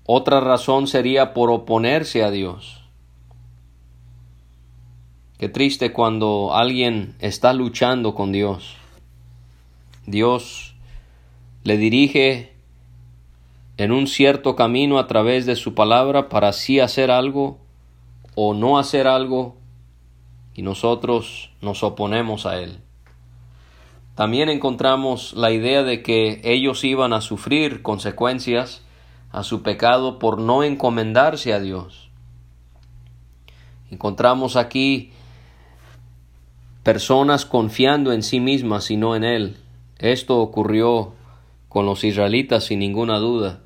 Otra 0.05 0.41
razón 0.41 0.89
sería 0.89 1.33
por 1.35 1.51
oponerse 1.51 2.25
a 2.25 2.31
Dios. 2.31 2.83
Qué 5.39 5.49
triste 5.49 5.93
cuando 5.93 6.55
alguien 6.55 7.15
está 7.21 7.53
luchando 7.53 8.15
con 8.15 8.33
Dios. 8.33 8.77
Dios 10.07 10.75
le 11.63 11.77
dirige 11.77 12.53
en 13.77 13.93
un 13.93 14.07
cierto 14.07 14.57
camino 14.57 14.99
a 14.99 15.07
través 15.07 15.47
de 15.47 15.57
su 15.57 15.75
palabra 15.75 16.29
para 16.29 16.49
así 16.49 16.81
hacer 16.81 17.11
algo 17.11 17.59
o 18.35 18.55
no 18.55 18.79
hacer 18.79 19.07
algo 19.07 19.57
y 20.55 20.63
nosotros 20.63 21.51
nos 21.61 21.83
oponemos 21.83 22.47
a 22.47 22.59
él. 22.59 22.79
También 24.15 24.51
encontramos 24.51 25.33
la 25.33 25.51
idea 25.51 25.83
de 25.83 26.03
que 26.03 26.41
ellos 26.45 26.85
iban 26.85 27.13
a 27.13 27.23
sufrir 27.23 27.83
consecuencias 27.83 28.85
a 29.31 29.43
su 29.43 29.63
pecado 29.63 30.19
por 30.19 30.39
no 30.39 30.63
encomendarse 30.63 31.55
a 31.55 31.61
Dios. 31.61 32.11
Encontramos 33.91 34.57
aquí 34.57 35.13
personas 36.83 37.47
confiando 37.47 38.13
en 38.13 38.23
sí 38.23 38.41
mismas 38.41 38.91
y 38.91 38.97
no 38.97 39.17
en 39.17 39.25
Él. 39.25 39.57
Esto 39.99 40.41
ocurrió 40.41 41.15
con 41.69 41.87
los 41.87 42.05
israelitas 42.05 42.65
sin 42.65 42.81
ninguna 42.81 43.19
duda, 43.19 43.61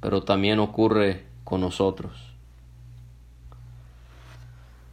pero 0.00 0.22
también 0.22 0.58
ocurre 0.58 1.24
con 1.44 1.62
nosotros. 1.62 2.27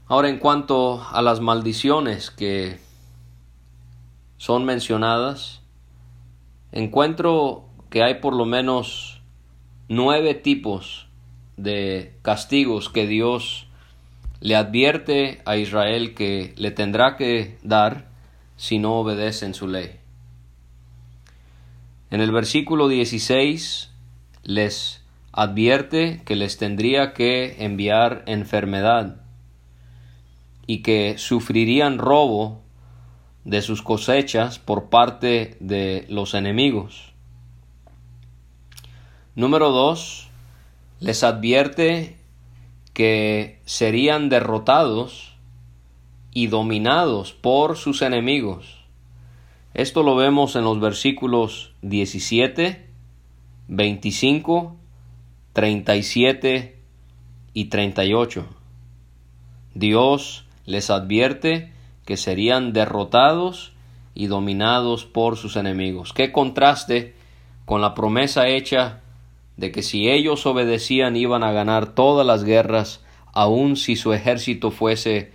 Ahora 0.08 0.30
en 0.30 0.38
cuanto 0.38 1.02
a 1.02 1.24
las 1.24 1.41
maldiciones 1.41 2.30
que 2.30 2.78
son 4.38 4.63
mencionadas, 4.63 5.62
encuentro 6.72 7.65
que 7.89 8.04
hay 8.04 8.15
por 8.15 8.36
lo 8.36 8.46
menos 8.46 9.24
nueve 9.89 10.36
tipos 10.36 11.08
de 11.58 12.13
castigos 12.22 12.89
que 12.89 13.08
Dios 13.08 13.65
le 14.41 14.56
advierte 14.56 15.41
a 15.44 15.58
Israel 15.58 16.13
que 16.13 16.54
le 16.56 16.70
tendrá 16.70 17.18
que 17.18 17.58
dar 17.63 18.08
si 18.58 18.78
no 18.78 19.00
obedecen 19.00 19.56
su 19.56 19.68
ley. 19.68 20.00
En 22.12 22.22
el 22.22 22.32
versículo 22.32 22.89
16 22.89 23.89
les 24.44 25.04
advierte 25.32 26.22
que 26.26 26.36
les 26.36 26.60
tendría 26.60 27.13
que 27.13 27.65
enviar 27.65 28.24
enfermedad 28.28 29.25
y 30.67 30.80
que 30.80 31.17
sufrirían 31.17 31.97
robo 31.97 32.62
de 33.43 33.62
sus 33.62 33.82
cosechas 33.82 34.60
por 34.60 34.89
parte 34.89 35.58
de 35.60 36.06
los 36.10 36.34
enemigos. 36.34 37.13
Número 39.36 39.71
dos, 39.71 40.30
les 40.99 41.23
advierte 41.23 42.17
que 42.93 43.60
serían 43.65 44.30
derrotados 44.30 45.36
y 46.32 46.47
dominados 46.47 47.34
por 47.34 47.78
sus 47.78 48.01
enemigos. 48.01 48.86
Esto 49.73 50.04
lo 50.04 50.15
vemos 50.15 50.56
en 50.56 50.63
los 50.63 50.80
versículos 50.80 51.73
17, 51.82 52.88
25, 53.67 54.75
37 55.54 56.80
y 57.54 57.65
38. 57.65 58.45
Dios 59.73 60.44
les 60.65 60.89
advierte 60.89 61.71
que 62.06 62.17
serían 62.17 62.73
derrotados 62.73 63.73
y 64.13 64.28
dominados 64.28 65.06
por 65.06 65.38
sus 65.38 65.56
enemigos. 65.56 66.13
Qué 66.13 66.32
contraste 66.32 67.15
con 67.65 67.82
la 67.82 67.93
promesa 67.93 68.47
hecha 68.47 69.01
de 69.58 69.71
que 69.71 69.84
si 69.84 70.10
ellos 70.10 70.45
obedecían 70.45 71.15
iban 71.15 71.43
a 71.43 71.51
ganar 71.51 71.93
todas 71.95 72.25
las 72.25 72.43
guerras, 72.43 73.04
aun 73.34 73.75
si 73.75 73.95
su 73.95 74.13
ejército 74.13 74.71
fuese 74.71 75.32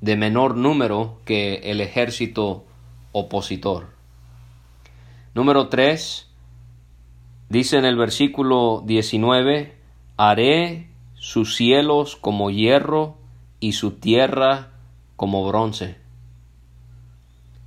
de 0.00 0.16
menor 0.16 0.56
número 0.56 1.20
que 1.24 1.56
el 1.64 1.80
ejército 1.80 2.64
opositor. 3.12 3.88
Número 5.34 5.68
3. 5.68 6.26
Dice 7.48 7.78
en 7.78 7.84
el 7.84 7.96
versículo 7.96 8.82
19, 8.86 9.74
haré 10.16 10.88
sus 11.18 11.56
cielos 11.56 12.16
como 12.16 12.50
hierro 12.50 13.16
y 13.60 13.72
su 13.72 13.92
tierra 13.92 14.70
como 15.16 15.46
bronce. 15.46 15.98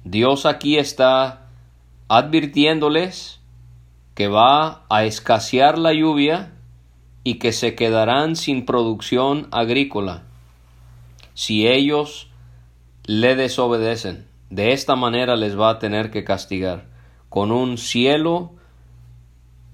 Dios 0.04 0.46
aquí 0.46 0.78
está 0.78 1.48
advirtiéndoles 2.08 3.40
que 4.16 4.28
va 4.28 4.84
a 4.90 5.04
escasear 5.06 5.78
la 5.78 5.94
lluvia 5.94 6.54
y 7.24 7.36
que 7.36 7.52
se 7.52 7.76
quedarán 7.76 8.36
sin 8.36 8.66
producción 8.66 9.48
agrícola 9.52 10.24
si 11.34 11.68
ellos 11.68 12.30
le 13.06 13.36
desobedecen. 13.36 14.28
De 14.50 14.74
esta 14.74 14.96
manera 14.96 15.36
les 15.36 15.58
va 15.58 15.70
a 15.70 15.80
tener 15.80 16.12
que 16.12 16.24
castigar 16.24 16.86
con 17.30 17.52
un 17.52 17.78
cielo 17.78 18.52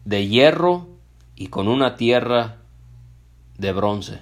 de 0.06 0.28
hierro 0.28 0.88
y 1.36 1.48
con 1.48 1.68
una 1.68 1.96
tierra 1.96 2.58
de 3.58 3.72
bronce. 3.72 4.22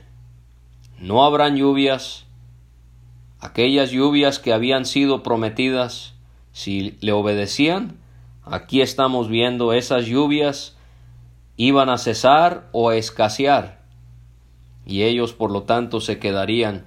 No 1.00 1.26
habrán 1.26 1.56
lluvias, 1.58 2.26
aquellas 3.40 3.92
lluvias 3.92 4.40
que 4.40 4.54
habían 4.54 4.86
sido 4.86 5.24
prometidas, 5.24 6.14
si 6.52 6.98
le 7.02 7.12
obedecían, 7.12 7.98
aquí 8.44 8.82
estamos 8.82 9.28
viendo 9.28 9.74
esas 9.74 10.06
lluvias 10.06 10.78
iban 11.58 11.90
a 11.90 11.98
cesar 11.98 12.68
o 12.72 12.90
a 12.90 12.96
escasear, 12.96 13.82
y 14.86 15.04
ellos 15.04 15.34
por 15.34 15.52
lo 15.52 15.64
tanto 15.64 16.00
se 16.00 16.20
quedarían 16.20 16.86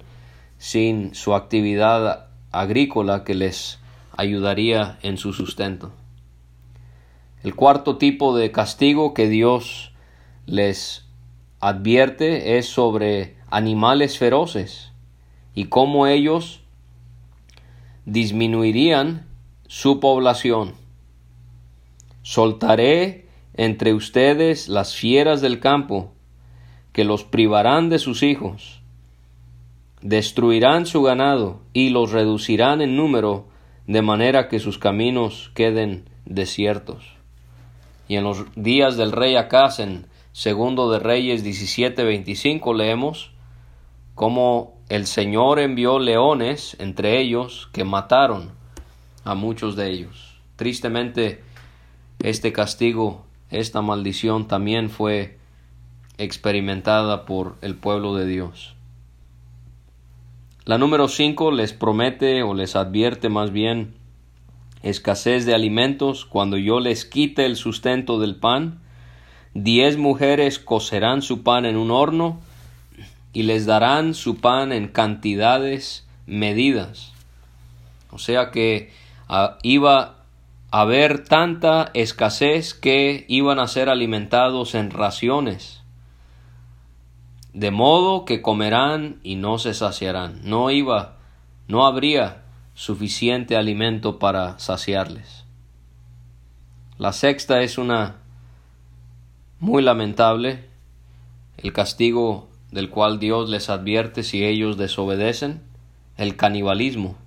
sin 0.57 1.13
su 1.15 1.35
actividad 1.35 2.27
agrícola 2.51 3.23
que 3.23 3.35
les 3.35 3.79
ayudaría 4.15 4.99
en 5.01 5.17
su 5.17 5.33
sustento. 5.33 5.91
El 7.43 7.55
cuarto 7.55 7.97
tipo 7.97 8.35
de 8.35 8.51
castigo 8.51 9.13
que 9.13 9.29
Dios 9.29 9.93
les 10.45 11.05
advierte 11.59 12.57
es 12.57 12.67
sobre 12.67 13.35
animales 13.49 14.17
feroces 14.17 14.91
y 15.53 15.65
cómo 15.65 16.07
ellos 16.07 16.61
disminuirían 18.05 19.27
su 19.67 19.99
población. 19.99 20.73
Soltaré 22.21 23.27
entre 23.55 23.93
ustedes 23.93 24.69
las 24.69 24.95
fieras 24.95 25.41
del 25.41 25.59
campo, 25.59 26.13
que 26.93 27.03
los 27.03 27.23
privarán 27.23 27.89
de 27.89 27.99
sus 27.99 28.23
hijos, 28.23 28.81
destruirán 30.01 30.85
su 30.85 31.01
ganado 31.01 31.61
y 31.73 31.89
los 31.89 32.11
reducirán 32.11 32.81
en 32.81 32.95
número 32.95 33.47
de 33.85 34.01
manera 34.01 34.47
que 34.47 34.59
sus 34.59 34.77
caminos 34.77 35.51
queden 35.53 36.05
desiertos. 36.25 37.03
Y 38.07 38.15
en 38.15 38.23
los 38.23 38.45
días 38.55 38.97
del 38.97 39.11
rey 39.11 39.35
Acaz, 39.35 39.79
en 39.79 40.05
segundo 40.39 40.89
de 40.89 40.99
Reyes 40.99 41.43
17:25 41.43 42.73
leemos 42.73 43.31
cómo 44.15 44.77
el 44.87 45.05
Señor 45.05 45.59
envió 45.59 45.99
leones 45.99 46.77
entre 46.79 47.19
ellos 47.19 47.67
que 47.73 47.83
mataron 47.83 48.51
a 49.25 49.35
muchos 49.35 49.75
de 49.75 49.89
ellos. 49.89 50.39
Tristemente, 50.55 51.43
este 52.19 52.53
castigo, 52.53 53.25
esta 53.49 53.81
maldición 53.81 54.47
también 54.47 54.89
fue 54.89 55.37
experimentada 56.17 57.25
por 57.25 57.57
el 57.61 57.75
pueblo 57.75 58.15
de 58.15 58.25
Dios. 58.25 58.75
La 60.63 60.77
número 60.77 61.09
5 61.09 61.51
les 61.51 61.73
promete 61.73 62.43
o 62.43 62.53
les 62.53 62.77
advierte 62.77 63.27
más 63.27 63.51
bien 63.51 63.93
escasez 64.83 65.45
de 65.45 65.53
alimentos 65.53 66.23
cuando 66.23 66.55
yo 66.55 66.79
les 66.79 67.03
quite 67.03 67.45
el 67.45 67.57
sustento 67.57 68.19
del 68.19 68.37
pan. 68.37 68.79
Diez 69.53 69.97
mujeres 69.97 70.59
cocerán 70.59 71.21
su 71.21 71.43
pan 71.43 71.65
en 71.65 71.75
un 71.75 71.91
horno 71.91 72.39
y 73.33 73.43
les 73.43 73.65
darán 73.65 74.13
su 74.13 74.37
pan 74.37 74.71
en 74.71 74.87
cantidades 74.87 76.07
medidas. 76.25 77.11
O 78.11 78.19
sea 78.19 78.51
que 78.51 78.91
ah, 79.27 79.57
iba 79.63 80.15
a 80.71 80.81
haber 80.81 81.23
tanta 81.23 81.89
escasez 81.93 82.73
que 82.73 83.25
iban 83.27 83.59
a 83.59 83.67
ser 83.67 83.89
alimentados 83.89 84.75
en 84.75 84.91
raciones. 84.91 85.81
De 87.53 87.71
modo 87.71 88.25
que 88.25 88.41
comerán 88.41 89.19
y 89.23 89.35
no 89.35 89.57
se 89.57 89.73
saciarán. 89.73 90.41
No 90.43 90.69
iba, 90.69 91.17
no 91.67 91.85
habría 91.85 92.43
suficiente 92.75 93.57
alimento 93.57 94.19
para 94.19 94.59
saciarles. 94.59 95.45
La 96.97 97.13
sexta 97.13 97.61
es 97.61 97.77
una 97.77 98.18
muy 99.59 99.83
lamentable, 99.83 100.65
el 101.57 101.73
castigo 101.73 102.47
del 102.71 102.89
cual 102.89 103.19
Dios 103.19 103.49
les 103.49 103.69
advierte 103.69 104.23
si 104.23 104.45
ellos 104.45 104.77
desobedecen, 104.77 105.61
el 106.15 106.37
canibalismo. 106.37 107.17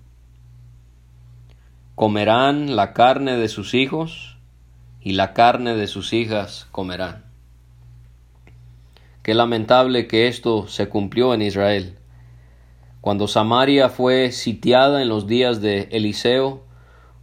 Comerán 1.95 2.75
la 2.75 2.95
carne 2.95 3.37
de 3.37 3.49
sus 3.49 3.75
hijos 3.75 4.39
y 5.03 5.13
la 5.13 5.35
carne 5.35 5.75
de 5.75 5.87
sus 5.87 6.13
hijas 6.15 6.69
comerán. 6.71 7.25
Qué 9.23 9.35
lamentable 9.35 10.07
que 10.09 10.27
esto 10.27 10.67
se 10.69 10.89
cumplió 10.89 11.35
en 11.35 11.43
Israel. 11.43 11.99
Cuando 13.03 13.29
Samaria 13.29 13.89
fue 13.89 14.33
sitiada 14.33 15.03
en 15.03 15.09
los 15.09 15.27
días 15.27 15.61
de 15.61 15.89
Eliseo, 15.93 16.65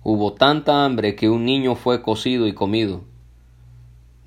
hubo 0.03 0.33
tanta 0.33 0.85
hambre 0.85 1.15
que 1.15 1.29
un 1.29 1.45
niño 1.45 1.75
fue 1.75 2.01
cocido 2.01 2.47
y 2.47 2.53
comido, 2.53 3.03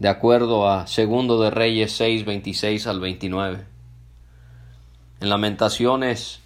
de 0.03 0.09
acuerdo 0.09 0.69
a 0.69 0.89
Segundo 0.89 1.41
de 1.41 1.53
Reyes 1.53 1.93
6, 1.93 2.25
26 2.25 2.89
al 2.89 2.99
29. 2.99 3.65
En 5.21 5.29
Lamentaciones, 5.29 6.41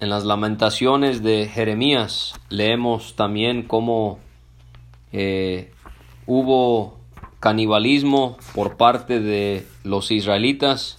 en 0.00 0.08
las 0.08 0.24
Lamentaciones 0.24 1.22
de 1.22 1.46
Jeremías 1.52 2.32
leemos 2.48 3.14
también 3.14 3.64
cómo 3.64 4.20
eh, 5.12 5.70
hubo 6.24 6.98
canibalismo 7.40 8.38
por 8.54 8.78
parte 8.78 9.20
de 9.20 9.66
los 9.82 10.10
israelitas 10.10 10.96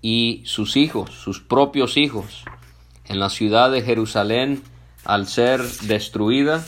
y 0.00 0.40
sus 0.46 0.78
hijos, 0.78 1.10
sus 1.10 1.42
propios 1.42 1.98
hijos, 1.98 2.46
en 3.04 3.20
la 3.20 3.28
ciudad 3.28 3.70
de 3.70 3.82
Jerusalén 3.82 4.62
al 5.04 5.26
ser 5.26 5.60
destruida. 5.82 6.64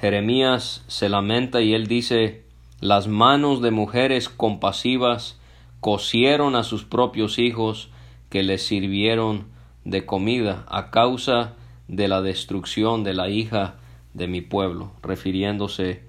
Jeremías 0.00 0.84
se 0.86 1.08
lamenta 1.08 1.62
y 1.62 1.74
él 1.74 1.88
dice, 1.88 2.41
las 2.82 3.06
manos 3.06 3.62
de 3.62 3.70
mujeres 3.70 4.28
compasivas 4.28 5.38
cosieron 5.78 6.56
a 6.56 6.64
sus 6.64 6.84
propios 6.84 7.38
hijos 7.38 7.90
que 8.28 8.42
les 8.42 8.66
sirvieron 8.66 9.46
de 9.84 10.04
comida 10.04 10.66
a 10.68 10.90
causa 10.90 11.54
de 11.86 12.08
la 12.08 12.22
destrucción 12.22 13.04
de 13.04 13.14
la 13.14 13.28
hija 13.28 13.76
de 14.14 14.26
mi 14.26 14.40
pueblo, 14.40 14.90
refiriéndose 15.00 16.02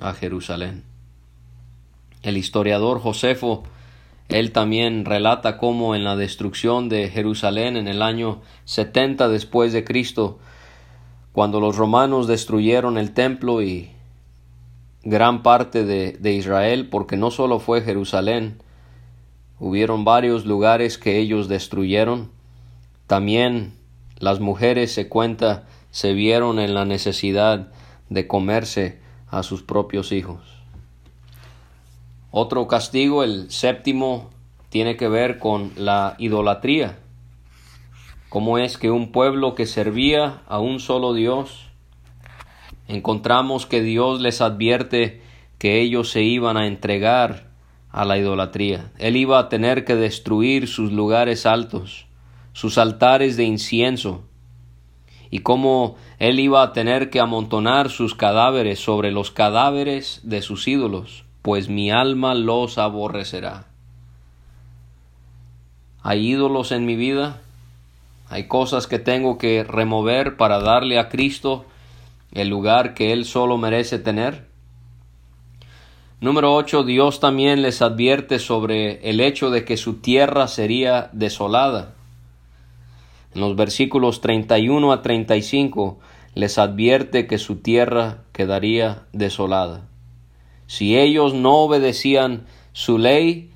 a 0.00 0.14
Jerusalén. 0.14 0.82
El 2.24 2.36
historiador 2.38 2.98
Josefo, 2.98 3.62
él 4.28 4.50
también 4.50 5.04
relata 5.04 5.58
cómo 5.58 5.94
en 5.94 6.02
la 6.02 6.16
destrucción 6.16 6.88
de 6.88 7.08
Jerusalén 7.08 7.76
en 7.76 7.86
el 7.86 8.02
año 8.02 8.40
70 8.64 9.28
después 9.28 9.72
de 9.72 9.84
Cristo, 9.84 10.40
cuando 11.30 11.60
los 11.60 11.76
romanos 11.76 12.26
destruyeron 12.26 12.98
el 12.98 13.14
templo 13.14 13.62
y 13.62 13.92
gran 15.06 15.42
parte 15.42 15.84
de, 15.84 16.12
de 16.12 16.32
Israel, 16.34 16.88
porque 16.90 17.16
no 17.16 17.30
solo 17.30 17.58
fue 17.58 17.80
Jerusalén, 17.80 18.58
Hubieron 19.58 20.04
varios 20.04 20.44
lugares 20.44 20.98
que 20.98 21.18
ellos 21.18 21.48
destruyeron. 21.48 22.30
También 23.06 23.72
las 24.18 24.38
mujeres 24.38 24.92
se 24.92 25.08
cuenta 25.08 25.66
se 25.90 26.12
vieron 26.12 26.58
en 26.58 26.74
la 26.74 26.84
necesidad 26.84 27.72
de 28.10 28.26
comerse 28.26 29.00
a 29.28 29.42
sus 29.42 29.62
propios 29.62 30.12
hijos. 30.12 30.40
Otro 32.30 32.68
castigo, 32.68 33.24
el 33.24 33.50
séptimo, 33.50 34.28
tiene 34.68 34.98
que 34.98 35.08
ver 35.08 35.38
con 35.38 35.72
la 35.76 36.16
idolatría. 36.18 36.98
¿Cómo 38.28 38.58
es 38.58 38.76
que 38.76 38.90
un 38.90 39.10
pueblo 39.10 39.54
que 39.54 39.64
servía 39.64 40.42
a 40.48 40.58
un 40.58 40.80
solo 40.80 41.14
Dios, 41.14 41.70
encontramos 42.88 43.66
que 43.66 43.82
Dios 43.82 44.20
les 44.20 44.40
advierte 44.40 45.20
que 45.58 45.80
ellos 45.80 46.10
se 46.10 46.22
iban 46.22 46.56
a 46.56 46.66
entregar 46.66 47.46
a 47.90 48.04
la 48.04 48.18
idolatría. 48.18 48.90
Él 48.98 49.16
iba 49.16 49.38
a 49.38 49.48
tener 49.48 49.84
que 49.84 49.96
destruir 49.96 50.68
sus 50.68 50.92
lugares 50.92 51.46
altos, 51.46 52.06
sus 52.52 52.78
altares 52.78 53.36
de 53.36 53.44
incienso, 53.44 54.22
y 55.30 55.40
cómo 55.40 55.96
él 56.18 56.38
iba 56.38 56.62
a 56.62 56.72
tener 56.72 57.10
que 57.10 57.20
amontonar 57.20 57.90
sus 57.90 58.14
cadáveres 58.14 58.78
sobre 58.78 59.10
los 59.10 59.30
cadáveres 59.30 60.20
de 60.22 60.42
sus 60.42 60.68
ídolos, 60.68 61.24
pues 61.42 61.68
mi 61.68 61.90
alma 61.90 62.34
los 62.34 62.78
aborrecerá. 62.78 63.66
Hay 66.02 66.28
ídolos 66.28 66.70
en 66.70 66.86
mi 66.86 66.96
vida, 66.96 67.40
hay 68.28 68.46
cosas 68.46 68.86
que 68.86 68.98
tengo 68.98 69.38
que 69.38 69.64
remover 69.64 70.36
para 70.36 70.60
darle 70.60 70.98
a 70.98 71.08
Cristo 71.08 71.66
el 72.32 72.48
lugar 72.48 72.94
que 72.94 73.12
Él 73.12 73.24
solo 73.24 73.58
merece 73.58 73.98
tener. 73.98 74.48
Número 76.20 76.54
8. 76.54 76.84
Dios 76.84 77.20
también 77.20 77.62
les 77.62 77.82
advierte 77.82 78.38
sobre 78.38 79.08
el 79.08 79.20
hecho 79.20 79.50
de 79.50 79.64
que 79.64 79.76
su 79.76 80.00
tierra 80.00 80.48
sería 80.48 81.10
desolada. 81.12 81.94
En 83.34 83.42
los 83.42 83.54
versículos 83.54 84.22
31 84.22 84.92
a 84.92 85.02
35 85.02 85.98
les 86.34 86.58
advierte 86.58 87.26
que 87.26 87.38
su 87.38 87.56
tierra 87.56 88.24
quedaría 88.32 89.04
desolada. 89.12 89.88
Si 90.66 90.96
ellos 90.96 91.34
no 91.34 91.56
obedecían 91.56 92.46
su 92.72 92.98
ley, 92.98 93.50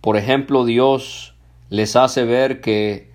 por 0.00 0.16
ejemplo, 0.16 0.64
Dios 0.64 1.34
les 1.70 1.96
hace 1.96 2.24
ver 2.24 2.60
que 2.60 3.10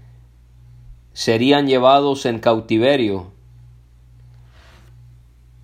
serían 1.14 1.68
llevados 1.68 2.26
en 2.26 2.40
cautiverio 2.40 3.32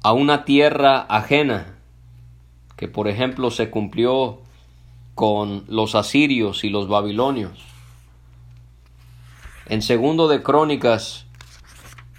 a 0.03 0.13
una 0.13 0.45
tierra 0.45 0.99
ajena 1.01 1.77
que 2.75 2.87
por 2.87 3.07
ejemplo 3.07 3.51
se 3.51 3.69
cumplió 3.69 4.39
con 5.15 5.65
los 5.67 5.95
asirios 5.95 6.63
y 6.63 6.69
los 6.69 6.87
babilonios. 6.87 7.59
En 9.65 9.81
segundo 9.81 10.27
de 10.27 10.43
Crónicas 10.43 11.25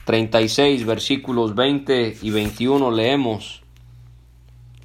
36 0.04 0.84
versículos 0.84 1.54
20 1.54 2.18
y 2.20 2.30
21 2.30 2.90
leemos 2.90 3.62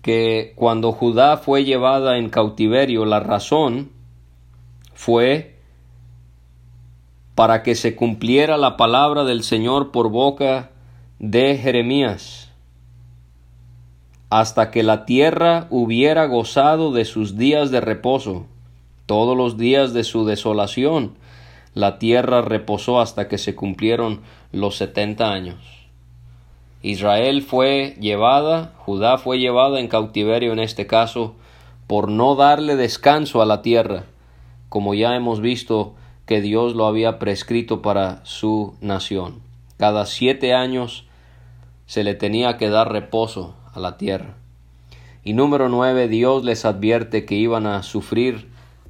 que 0.01 0.53
cuando 0.55 0.91
Judá 0.91 1.37
fue 1.37 1.63
llevada 1.63 2.17
en 2.17 2.29
cautiverio 2.29 3.05
la 3.05 3.19
razón 3.19 3.89
fue 4.93 5.55
para 7.35 7.63
que 7.63 7.73
se 7.75 7.95
cumpliera 7.95 8.57
la 8.57 8.77
palabra 8.77 9.23
del 9.23 9.43
Señor 9.43 9.91
por 9.91 10.09
boca 10.09 10.71
de 11.19 11.57
Jeremías 11.57 12.42
hasta 14.33 14.71
que 14.71 14.81
la 14.81 15.05
tierra 15.05 15.67
hubiera 15.69 16.25
gozado 16.25 16.91
de 16.91 17.05
sus 17.05 17.37
días 17.37 17.69
de 17.69 17.81
reposo. 17.81 18.47
Todos 19.05 19.37
los 19.37 19.59
días 19.59 19.93
de 19.93 20.03
su 20.03 20.25
desolación, 20.25 21.13
la 21.75 21.99
tierra 21.99 22.41
reposó 22.41 22.99
hasta 22.99 23.27
que 23.27 23.37
se 23.37 23.53
cumplieron 23.53 24.21
los 24.51 24.75
setenta 24.75 25.31
años. 25.31 25.87
Israel 26.81 27.43
fue 27.43 27.95
llevada, 27.99 28.73
Judá 28.79 29.19
fue 29.19 29.37
llevada 29.37 29.79
en 29.79 29.87
cautiverio 29.87 30.51
en 30.51 30.57
este 30.57 30.87
caso, 30.87 31.35
por 31.85 32.09
no 32.09 32.33
darle 32.33 32.75
descanso 32.75 33.39
a 33.39 33.45
la 33.45 33.61
tierra, 33.61 34.05
como 34.67 34.95
ya 34.95 35.15
hemos 35.15 35.41
visto 35.41 35.93
que 36.25 36.41
Dios 36.41 36.73
lo 36.73 36.87
había 36.87 37.19
prescrito 37.19 37.83
para 37.83 38.25
su 38.25 38.73
nación. 38.81 39.43
Cada 39.77 40.07
siete 40.07 40.55
años 40.55 41.05
se 41.85 42.03
le 42.03 42.15
tenía 42.15 42.57
que 42.57 42.69
dar 42.69 42.91
reposo 42.91 43.53
a 43.73 43.79
la 43.79 43.97
tierra. 43.97 44.35
Y 45.23 45.33
número 45.33 45.69
nueve, 45.69 46.07
Dios 46.07 46.43
les 46.43 46.65
advierte 46.65 47.25
que 47.25 47.35
iban 47.35 47.65
a 47.65 47.83
sufrir 47.83 48.49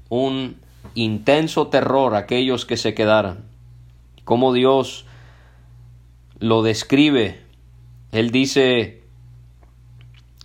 un 0.10 0.58
intenso 0.96 1.68
terror 1.68 2.16
aquellos 2.16 2.66
que 2.66 2.78
se 2.78 2.94
quedaran. 2.94 3.46
Como 4.24 4.54
Dios 4.54 5.06
lo 6.40 6.64
describe, 6.64 7.42
Él 8.12 8.32
dice, 8.32 9.04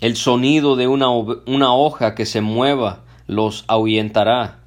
el 0.01 0.17
sonido 0.17 0.77
de 0.77 0.89
una, 0.89 1.09
una 1.11 1.75
hoja 1.75 2.15
que 2.15 2.27
se 2.27 2.41
mueva 2.41 3.05
los 3.27 3.65
ahuyentará, 3.69 4.61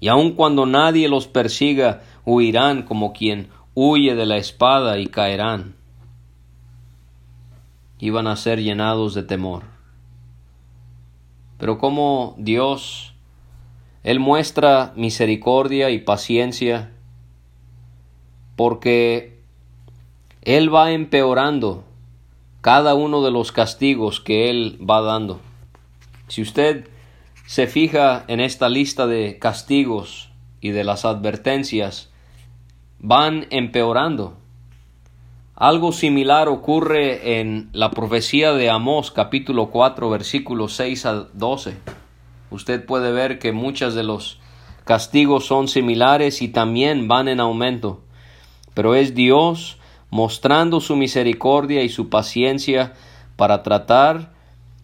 y 0.00 0.08
aun 0.08 0.32
cuando 0.32 0.66
nadie 0.66 1.08
los 1.08 1.26
persiga, 1.26 2.02
huirán 2.24 2.82
como 2.82 3.12
quien 3.12 3.48
huye 3.74 4.14
de 4.14 4.26
la 4.26 4.36
espada 4.36 4.98
y 4.98 5.06
caerán. 5.06 5.76
Iban 7.98 8.26
a 8.26 8.36
ser 8.36 8.60
llenados 8.60 9.14
de 9.14 9.22
temor. 9.22 9.64
Pero 11.58 11.78
como 11.78 12.34
Dios, 12.38 13.14
Él 14.02 14.20
muestra 14.20 14.92
misericordia 14.96 15.90
y 15.90 15.98
paciencia, 15.98 16.92
porque 18.56 19.40
Él 20.42 20.74
va 20.74 20.92
empeorando 20.92 21.84
cada 22.60 22.94
uno 22.94 23.22
de 23.22 23.30
los 23.30 23.52
castigos 23.52 24.20
que 24.20 24.50
Él 24.50 24.78
va 24.80 25.00
dando. 25.02 25.40
Si 26.28 26.42
usted 26.42 26.88
se 27.46 27.66
fija 27.66 28.24
en 28.28 28.40
esta 28.40 28.68
lista 28.68 29.06
de 29.06 29.38
castigos 29.38 30.30
y 30.60 30.70
de 30.70 30.84
las 30.84 31.04
advertencias, 31.04 32.10
van 32.98 33.46
empeorando. 33.50 34.38
Algo 35.56 35.92
similar 35.92 36.48
ocurre 36.48 37.38
en 37.38 37.68
la 37.72 37.92
profecía 37.92 38.54
de 38.54 38.70
Amós 38.70 39.12
capítulo 39.12 39.70
4 39.70 40.10
versículos 40.10 40.74
6 40.74 41.06
al 41.06 41.28
12. 41.34 41.76
Usted 42.50 42.84
puede 42.84 43.12
ver 43.12 43.38
que 43.38 43.52
muchos 43.52 43.94
de 43.94 44.02
los 44.02 44.40
castigos 44.84 45.46
son 45.46 45.68
similares 45.68 46.42
y 46.42 46.48
también 46.48 47.06
van 47.06 47.28
en 47.28 47.38
aumento. 47.38 48.02
Pero 48.74 48.96
es 48.96 49.14
Dios 49.14 49.78
mostrando 50.10 50.80
su 50.80 50.96
misericordia 50.96 51.84
y 51.84 51.88
su 51.88 52.08
paciencia 52.08 52.94
para 53.36 53.62
tratar 53.62 54.32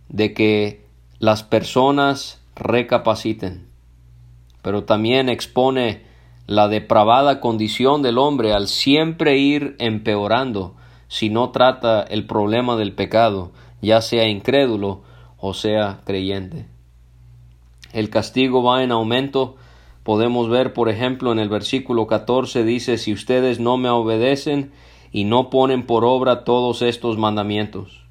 de 0.08 0.34
que 0.34 0.84
las 1.18 1.42
personas 1.42 2.40
recapaciten. 2.54 3.66
Pero 4.62 4.84
también 4.84 5.30
expone 5.30 6.09
la 6.50 6.66
depravada 6.66 7.38
condición 7.38 8.02
del 8.02 8.18
hombre 8.18 8.52
al 8.52 8.66
siempre 8.66 9.38
ir 9.38 9.76
empeorando 9.78 10.74
si 11.06 11.30
no 11.30 11.50
trata 11.50 12.02
el 12.02 12.26
problema 12.26 12.74
del 12.74 12.92
pecado, 12.92 13.52
ya 13.80 14.00
sea 14.00 14.26
incrédulo 14.26 15.02
o 15.38 15.54
sea 15.54 16.00
creyente. 16.04 16.66
El 17.92 18.10
castigo 18.10 18.64
va 18.64 18.82
en 18.82 18.90
aumento. 18.90 19.58
Podemos 20.02 20.48
ver, 20.48 20.72
por 20.72 20.88
ejemplo, 20.88 21.30
en 21.30 21.38
el 21.38 21.48
versículo 21.48 22.08
14 22.08 22.64
dice, 22.64 22.98
si 22.98 23.12
ustedes 23.12 23.60
no 23.60 23.76
me 23.76 23.88
obedecen 23.88 24.72
y 25.12 25.22
no 25.22 25.50
ponen 25.50 25.86
por 25.86 26.04
obra 26.04 26.42
todos 26.42 26.82
estos 26.82 27.16
mandamientos. 27.16 28.02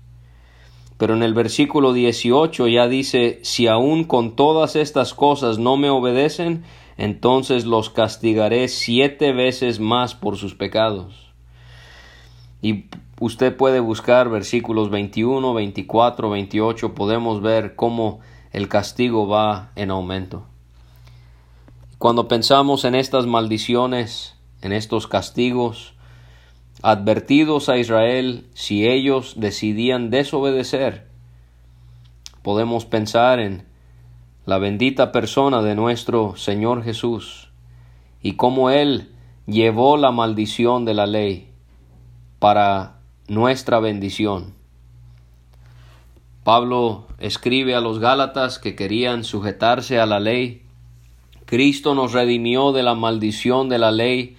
Pero 0.97 1.13
en 1.13 1.23
el 1.23 1.34
versículo 1.34 1.91
18 1.91 2.69
ya 2.69 2.88
dice, 2.88 3.39
si 3.41 3.67
aún 3.67 4.06
con 4.06 4.38
todas 4.38 4.78
estas 4.78 5.13
cosas 5.13 5.58
no 5.58 5.75
me 5.75 5.89
obedecen, 5.89 6.63
entonces 7.00 7.66
los 7.66 7.90
castigaré 7.90 8.68
siete 8.68 9.32
veces 9.32 9.80
más 9.80 10.16
por 10.16 10.36
sus 10.36 10.54
pecados. 10.54 11.32
Y 12.62 12.88
usted 13.22 13.56
puede 13.56 13.80
buscar 13.80 14.30
versículos 14.30 14.90
21, 14.90 15.54
24, 15.54 16.30
28, 16.30 16.96
podemos 16.96 17.42
ver 17.42 17.78
cómo 17.78 18.20
el 18.52 18.68
castigo 18.68 19.30
va 19.30 19.72
en 19.78 19.92
aumento. 19.92 20.44
Cuando 22.00 22.28
pensamos 22.28 22.84
en 22.84 22.96
estas 22.96 23.26
maldiciones, 23.28 24.36
en 24.62 24.74
estos 24.74 25.08
castigos, 25.08 25.94
advertidos 26.82 27.70
a 27.70 27.78
Israel 27.78 28.46
si 28.56 28.86
ellos 28.86 29.36
decidían 29.38 30.10
desobedecer, 30.10 31.08
podemos 32.42 32.84
pensar 32.84 33.40
en 33.40 33.68
la 34.50 34.58
bendita 34.58 35.12
persona 35.12 35.62
de 35.62 35.76
nuestro 35.76 36.36
Señor 36.36 36.84
Jesús 36.84 37.52
y 38.24 38.34
cómo 38.34 38.72
Él 38.72 39.12
llevó 39.46 39.96
la 39.96 40.10
maldición 40.10 40.86
de 40.86 40.96
la 40.96 41.06
ley 41.06 41.52
para 42.40 42.96
nuestra 43.28 43.80
bendición. 43.80 44.56
Pablo 46.44 47.06
escribe 47.20 47.76
a 47.76 47.80
los 47.80 48.00
Gálatas 48.00 48.58
que 48.58 48.76
querían 48.76 49.24
sujetarse 49.24 50.00
a 50.00 50.08
la 50.08 50.20
ley. 50.20 50.64
Cristo 51.46 51.94
nos 51.94 52.14
redimió 52.14 52.72
de 52.72 52.82
la 52.82 52.96
maldición 52.96 53.70
de 53.70 53.78
la 53.78 53.92
ley, 53.92 54.36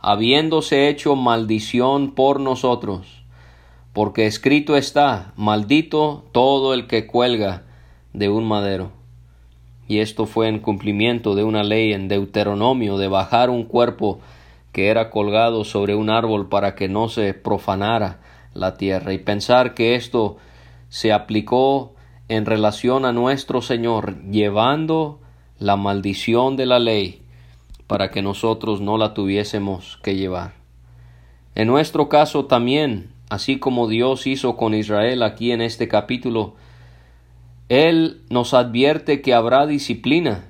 habiéndose 0.00 0.88
hecho 0.88 1.14
maldición 1.14 2.16
por 2.16 2.40
nosotros, 2.40 3.22
porque 3.92 4.26
escrito 4.26 4.76
está, 4.76 5.32
maldito 5.36 6.24
todo 6.32 6.74
el 6.74 6.88
que 6.88 7.06
cuelga 7.06 7.62
de 8.12 8.28
un 8.28 8.42
madero 8.42 9.01
y 9.92 10.00
esto 10.00 10.24
fue 10.24 10.48
en 10.48 10.58
cumplimiento 10.58 11.34
de 11.34 11.44
una 11.44 11.62
ley 11.62 11.92
en 11.92 12.08
Deuteronomio 12.08 12.96
de 12.96 13.08
bajar 13.08 13.50
un 13.50 13.64
cuerpo 13.64 14.20
que 14.72 14.88
era 14.88 15.10
colgado 15.10 15.64
sobre 15.64 15.94
un 15.94 16.08
árbol 16.08 16.48
para 16.48 16.74
que 16.74 16.88
no 16.88 17.10
se 17.10 17.34
profanara 17.34 18.20
la 18.54 18.78
tierra 18.78 19.12
y 19.12 19.18
pensar 19.18 19.74
que 19.74 19.94
esto 19.94 20.38
se 20.88 21.12
aplicó 21.12 21.92
en 22.28 22.46
relación 22.46 23.04
a 23.04 23.12
nuestro 23.12 23.60
Señor 23.60 24.22
llevando 24.30 25.20
la 25.58 25.76
maldición 25.76 26.56
de 26.56 26.64
la 26.64 26.78
ley 26.78 27.20
para 27.86 28.10
que 28.10 28.22
nosotros 28.22 28.80
no 28.80 28.96
la 28.96 29.12
tuviésemos 29.12 29.98
que 30.02 30.16
llevar. 30.16 30.54
En 31.54 31.68
nuestro 31.68 32.08
caso 32.08 32.46
también, 32.46 33.10
así 33.28 33.58
como 33.58 33.88
Dios 33.88 34.26
hizo 34.26 34.56
con 34.56 34.72
Israel 34.72 35.22
aquí 35.22 35.52
en 35.52 35.60
este 35.60 35.86
capítulo, 35.86 36.54
él 37.72 38.20
nos 38.28 38.52
advierte 38.52 39.22
que 39.22 39.32
habrá 39.32 39.66
disciplina. 39.66 40.44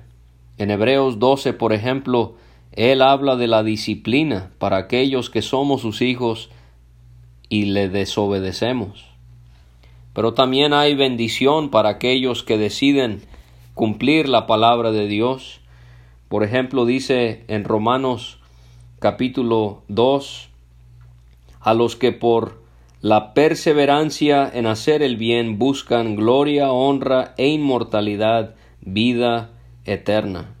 En 0.57 0.71
Hebreos 0.71 1.19
12, 1.19 1.53
por 1.53 1.71
ejemplo, 1.71 2.35
Él 2.73 3.01
habla 3.01 3.37
de 3.37 3.47
la 3.47 3.63
disciplina 3.63 4.51
para 4.57 4.75
aquellos 4.75 5.29
que 5.29 5.41
somos 5.41 5.79
sus 5.79 6.01
hijos 6.01 6.49
y 7.47 7.67
le 7.67 7.87
desobedecemos. 7.87 9.05
Pero 10.11 10.33
también 10.33 10.73
hay 10.73 10.95
bendición 10.95 11.69
para 11.69 11.91
aquellos 11.91 12.43
que 12.43 12.57
deciden 12.57 13.21
cumplir 13.73 14.27
la 14.27 14.45
palabra 14.45 14.91
de 14.91 15.07
Dios. 15.07 15.61
Por 16.27 16.43
ejemplo, 16.43 16.85
dice 16.85 17.45
en 17.47 17.63
Romanos 17.63 18.39
capítulo 18.99 19.83
2, 19.87 20.49
a 21.61 21.73
los 21.73 21.95
que 21.95 22.11
por 22.11 22.62
la 23.03 23.33
perseverancia 23.33 24.49
en 24.53 24.65
hacer 24.65 25.03
el 25.03 25.17
bien 25.17 25.59
buscan 25.59 26.15
gloria, 26.15 26.71
honra 26.71 27.33
e 27.35 27.49
inmortalidad, 27.49 28.55
vida 28.79 29.49
eterna. 29.83 30.55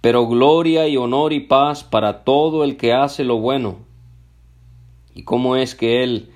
Pero 0.00 0.28
gloria 0.28 0.86
y 0.86 0.96
honor 0.96 1.32
y 1.32 1.40
paz 1.40 1.82
para 1.82 2.22
todo 2.22 2.62
el 2.62 2.76
que 2.76 2.92
hace 2.92 3.24
lo 3.24 3.38
bueno. 3.38 3.78
¿Y 5.12 5.24
cómo 5.24 5.56
es 5.56 5.74
que 5.74 6.04
Él 6.04 6.30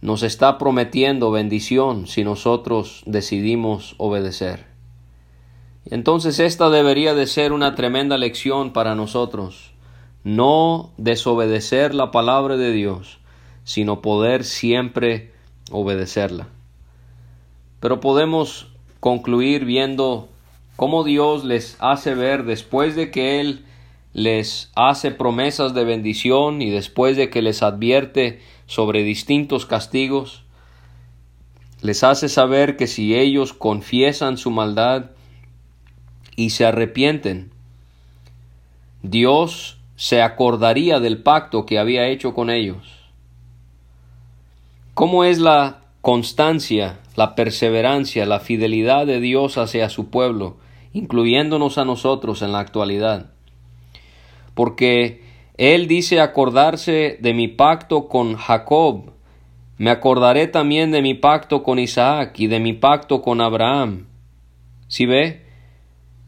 nos 0.00 0.22
está 0.22 0.56
prometiendo 0.56 1.30
bendición 1.30 2.06
si 2.06 2.24
nosotros 2.24 3.02
decidimos 3.04 3.96
obedecer? 3.98 4.64
Entonces 5.84 6.40
esta 6.40 6.70
debería 6.70 7.12
de 7.12 7.26
ser 7.26 7.52
una 7.52 7.74
tremenda 7.74 8.16
lección 8.16 8.72
para 8.72 8.94
nosotros. 8.94 9.72
No 10.24 10.92
desobedecer 10.96 11.94
la 11.94 12.10
palabra 12.10 12.56
de 12.56 12.72
Dios 12.72 13.18
sino 13.64 14.02
poder 14.02 14.44
siempre 14.44 15.32
obedecerla. 15.70 16.48
Pero 17.80 18.00
podemos 18.00 18.68
concluir 19.00 19.64
viendo 19.64 20.28
cómo 20.76 21.04
Dios 21.04 21.44
les 21.44 21.76
hace 21.80 22.14
ver 22.14 22.44
después 22.44 22.94
de 22.96 23.10
que 23.10 23.40
Él 23.40 23.64
les 24.12 24.70
hace 24.74 25.10
promesas 25.10 25.74
de 25.74 25.84
bendición 25.84 26.60
y 26.60 26.70
después 26.70 27.16
de 27.16 27.30
que 27.30 27.42
les 27.42 27.62
advierte 27.62 28.40
sobre 28.66 29.02
distintos 29.02 29.66
castigos, 29.66 30.44
les 31.80 32.04
hace 32.04 32.28
saber 32.28 32.76
que 32.76 32.86
si 32.86 33.14
ellos 33.16 33.52
confiesan 33.52 34.36
su 34.36 34.50
maldad 34.50 35.10
y 36.36 36.50
se 36.50 36.64
arrepienten, 36.64 37.50
Dios 39.02 39.78
se 39.96 40.22
acordaría 40.22 41.00
del 41.00 41.22
pacto 41.22 41.66
que 41.66 41.78
había 41.78 42.06
hecho 42.06 42.34
con 42.34 42.50
ellos 42.50 43.01
¿Cómo 44.94 45.24
es 45.24 45.38
la 45.38 45.84
constancia, 46.02 47.00
la 47.16 47.34
perseverancia, 47.34 48.26
la 48.26 48.40
fidelidad 48.40 49.06
de 49.06 49.20
Dios 49.20 49.56
hacia 49.56 49.88
su 49.88 50.10
pueblo, 50.10 50.58
incluyéndonos 50.92 51.78
a 51.78 51.86
nosotros 51.86 52.42
en 52.42 52.52
la 52.52 52.58
actualidad? 52.58 53.30
Porque 54.54 55.22
Él 55.56 55.88
dice 55.88 56.20
acordarse 56.20 57.16
de 57.22 57.32
mi 57.32 57.48
pacto 57.48 58.06
con 58.06 58.36
Jacob. 58.36 59.12
Me 59.78 59.90
acordaré 59.90 60.46
también 60.46 60.90
de 60.90 61.00
mi 61.00 61.14
pacto 61.14 61.62
con 61.62 61.78
Isaac 61.78 62.38
y 62.38 62.46
de 62.48 62.60
mi 62.60 62.74
pacto 62.74 63.22
con 63.22 63.40
Abraham. 63.40 64.08
¿Sí 64.88 65.06
ve? 65.06 65.46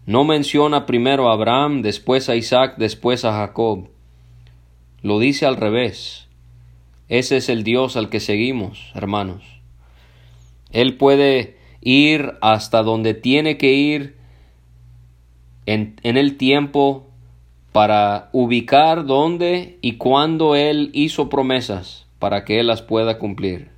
No 0.07 0.24
menciona 0.24 0.87
primero 0.87 1.29
a 1.29 1.35
Abraham, 1.35 1.83
después 1.83 2.31
a 2.31 2.35
Isaac, 2.35 2.77
después 2.79 3.27
a 3.27 3.33
Jacob. 3.33 3.90
Lo 5.03 5.18
dice 5.18 5.44
al 5.44 5.57
revés. 5.57 6.23
Ese 7.08 7.36
es 7.36 7.48
el 7.48 7.64
Dios 7.64 7.96
al 7.96 8.08
que 8.08 8.20
seguimos, 8.20 8.90
hermanos. 8.94 9.42
Él 10.72 10.96
puede 10.96 11.58
ir 11.80 12.34
hasta 12.40 12.82
donde 12.82 13.14
tiene 13.14 13.58
que 13.58 13.72
ir 13.72 14.16
en, 15.66 15.96
el 16.02 16.36
tiempo 16.36 17.06
para 17.72 18.30
ubicar 18.32 19.04
dónde 19.04 19.78
y 19.82 19.96
cuándo 19.96 20.56
Él 20.56 20.90
hizo 20.94 21.28
promesas 21.28 22.06
para 22.18 22.44
que 22.44 22.60
Él 22.60 22.66
las 22.66 22.82
pueda 22.82 23.18
cumplir. 23.18 23.70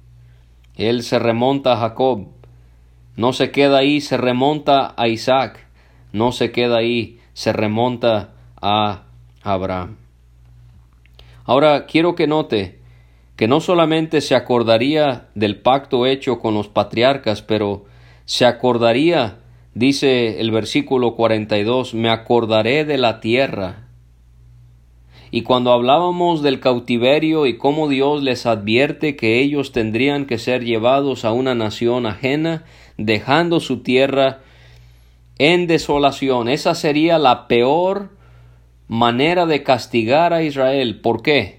Él 0.77 1.03
se 1.03 1.19
remonta 1.19 1.73
a 1.73 1.77
Jacob, 1.79 2.29
no 3.17 3.33
se 3.33 3.51
queda 3.51 3.79
ahí, 3.79 4.01
se 4.01 4.17
remonta 4.17 4.95
a 4.97 5.09
Isaac, 5.09 5.67
no 6.13 6.33
se 6.33 6.53
queda 6.53 6.79
ahí, 6.79 7.19
se 7.33 7.53
remonta 7.53 8.35
a 8.61 9.05
Abraham. 9.43 9.97
Ahora 11.45 11.87
quiero 11.87 12.15
que 12.15 12.27
note 12.27 12.76
que 13.37 13.49
no 13.49 13.61
solamente 13.61 14.21
se 14.21 14.35
acordaría 14.35 15.29
del 15.35 15.61
pacto 15.61 16.07
hecho 16.07 16.39
con 16.39 16.55
los 16.55 16.69
patriarcas, 16.69 17.43
pero 17.43 17.85
se 18.25 18.47
acordaría, 18.47 19.39
dice 19.75 20.41
el 20.41 20.51
versículo 20.51 21.15
42, 21.15 21.95
me 21.95 22.11
acordaré 22.11 22.85
de 22.85 22.99
la 22.99 23.21
tierra 23.21 23.87
y 25.31 25.43
cuando 25.43 25.73
hablábamos 25.73 26.43
del 26.43 26.61
cautiverio 26.61 27.47
y 27.47 27.59
cómo 27.59 27.89
Dios 27.89 28.23
les 28.23 28.47
advierte 28.47 29.17
que 29.17 29.41
ellos 29.41 29.73
tendrían 29.73 30.27
que 30.27 30.39
ser 30.39 30.65
llevados 30.65 31.25
a 31.25 31.33
una 31.33 31.55
nación 31.55 32.07
ajena, 32.07 32.65
dejando 32.97 33.61
su 33.61 33.83
tierra 33.83 34.41
en 35.39 35.67
desolación, 35.67 36.49
esa 36.49 36.75
sería 36.75 37.19
la 37.19 37.49
peor 37.49 38.11
manera 38.89 39.45
de 39.45 39.63
castigar 39.63 40.33
a 40.33 40.43
Israel. 40.43 41.01
¿Por 41.01 41.21
qué? 41.21 41.56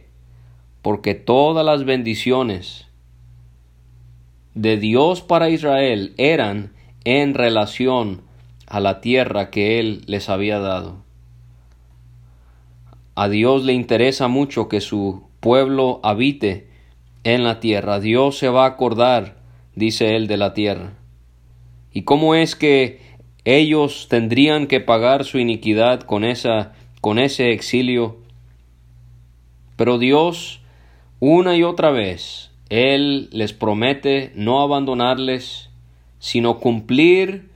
Porque 0.88 1.15
todas 1.15 1.65
las 1.65 1.84
bendiciones 1.84 2.88
de 4.54 4.78
Dios 4.78 5.21
para 5.21 5.50
Israel 5.50 6.13
eran 6.15 6.71
en 7.04 7.34
relación 7.34 8.21
a 8.67 8.80
la 8.80 9.02
tierra 9.02 9.50
que 9.50 9.82
Él 9.82 10.04
les 10.08 10.30
había 10.30 10.60
dado. 10.60 11.04
A 13.15 13.28
Dios 13.28 13.65
le 13.65 13.73
interesa 13.73 14.30
mucho 14.30 14.69
que 14.69 14.80
su 14.80 15.28
pueblo 15.41 16.00
habite 16.04 16.69
en 17.26 17.43
la 17.43 17.60
tierra. 17.60 18.00
Dios 18.00 18.38
se 18.38 18.47
va 18.47 18.63
a 18.63 18.69
acordar, 18.69 19.41
dice 19.76 20.15
él, 20.15 20.28
de 20.28 20.38
la 20.38 20.54
tierra. 20.54 20.93
¿Y 21.91 22.04
cómo 22.04 22.34
es 22.34 22.56
que 22.56 23.02
ellos 23.43 24.08
tendrían 24.10 24.67
que 24.67 24.80
pagar 24.80 25.26
su 25.26 25.38
iniquidad 25.38 26.00
con 26.00 26.23
esa 26.23 26.71
con 27.02 27.19
ese 27.19 27.52
exilio? 27.52 28.19
Pero 29.76 29.97
Dios 29.97 30.62
una 31.19 31.56
y 31.56 31.63
otra 31.63 31.91
vez 31.91 32.51
él 32.69 33.30
les 33.32 33.53
promete 33.53 34.32
no 34.36 34.62
abandonarles, 34.62 35.69
sino 36.19 36.60
cumplir 36.60 37.49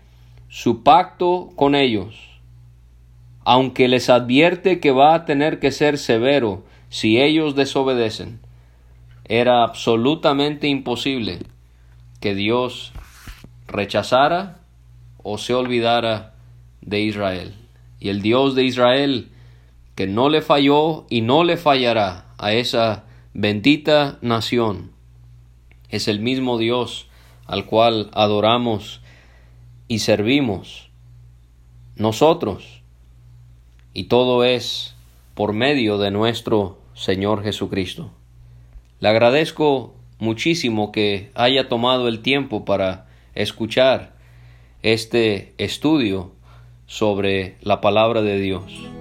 su 0.49 0.83
pacto 0.83 1.49
con 1.55 1.75
ellos 1.75 2.31
aunque 3.43 3.87
les 3.87 4.09
advierte 4.09 4.79
que 4.79 4.91
va 4.91 5.15
a 5.15 5.25
tener 5.25 5.59
que 5.59 5.71
ser 5.71 5.97
severo 5.97 6.63
si 6.89 7.19
ellos 7.19 7.55
desobedecen, 7.55 8.39
era 9.25 9.63
absolutamente 9.63 10.67
imposible 10.67 11.39
que 12.19 12.35
Dios 12.35 12.91
rechazara 13.67 14.59
o 15.23 15.37
se 15.37 15.53
olvidara 15.53 16.33
de 16.81 17.01
Israel. 17.01 17.55
Y 17.99 18.09
el 18.09 18.21
Dios 18.21 18.55
de 18.55 18.65
Israel, 18.65 19.29
que 19.95 20.07
no 20.07 20.29
le 20.29 20.41
falló 20.41 21.05
y 21.09 21.21
no 21.21 21.43
le 21.43 21.57
fallará 21.57 22.25
a 22.37 22.53
esa 22.53 23.05
bendita 23.33 24.17
nación, 24.21 24.91
es 25.89 26.07
el 26.07 26.19
mismo 26.19 26.57
Dios 26.57 27.07
al 27.45 27.65
cual 27.65 28.09
adoramos 28.13 29.01
y 29.87 29.99
servimos. 29.99 30.89
Nosotros, 31.95 32.81
y 33.93 34.05
todo 34.05 34.43
es 34.43 34.95
por 35.33 35.53
medio 35.53 35.97
de 35.97 36.11
nuestro 36.11 36.79
Señor 36.93 37.43
Jesucristo. 37.43 38.11
Le 38.99 39.09
agradezco 39.09 39.95
muchísimo 40.19 40.91
que 40.91 41.31
haya 41.35 41.67
tomado 41.67 42.07
el 42.07 42.21
tiempo 42.21 42.63
para 42.63 43.07
escuchar 43.33 44.13
este 44.83 45.53
estudio 45.57 46.31
sobre 46.85 47.57
la 47.61 47.81
palabra 47.81 48.21
de 48.21 48.39
Dios. 48.39 49.00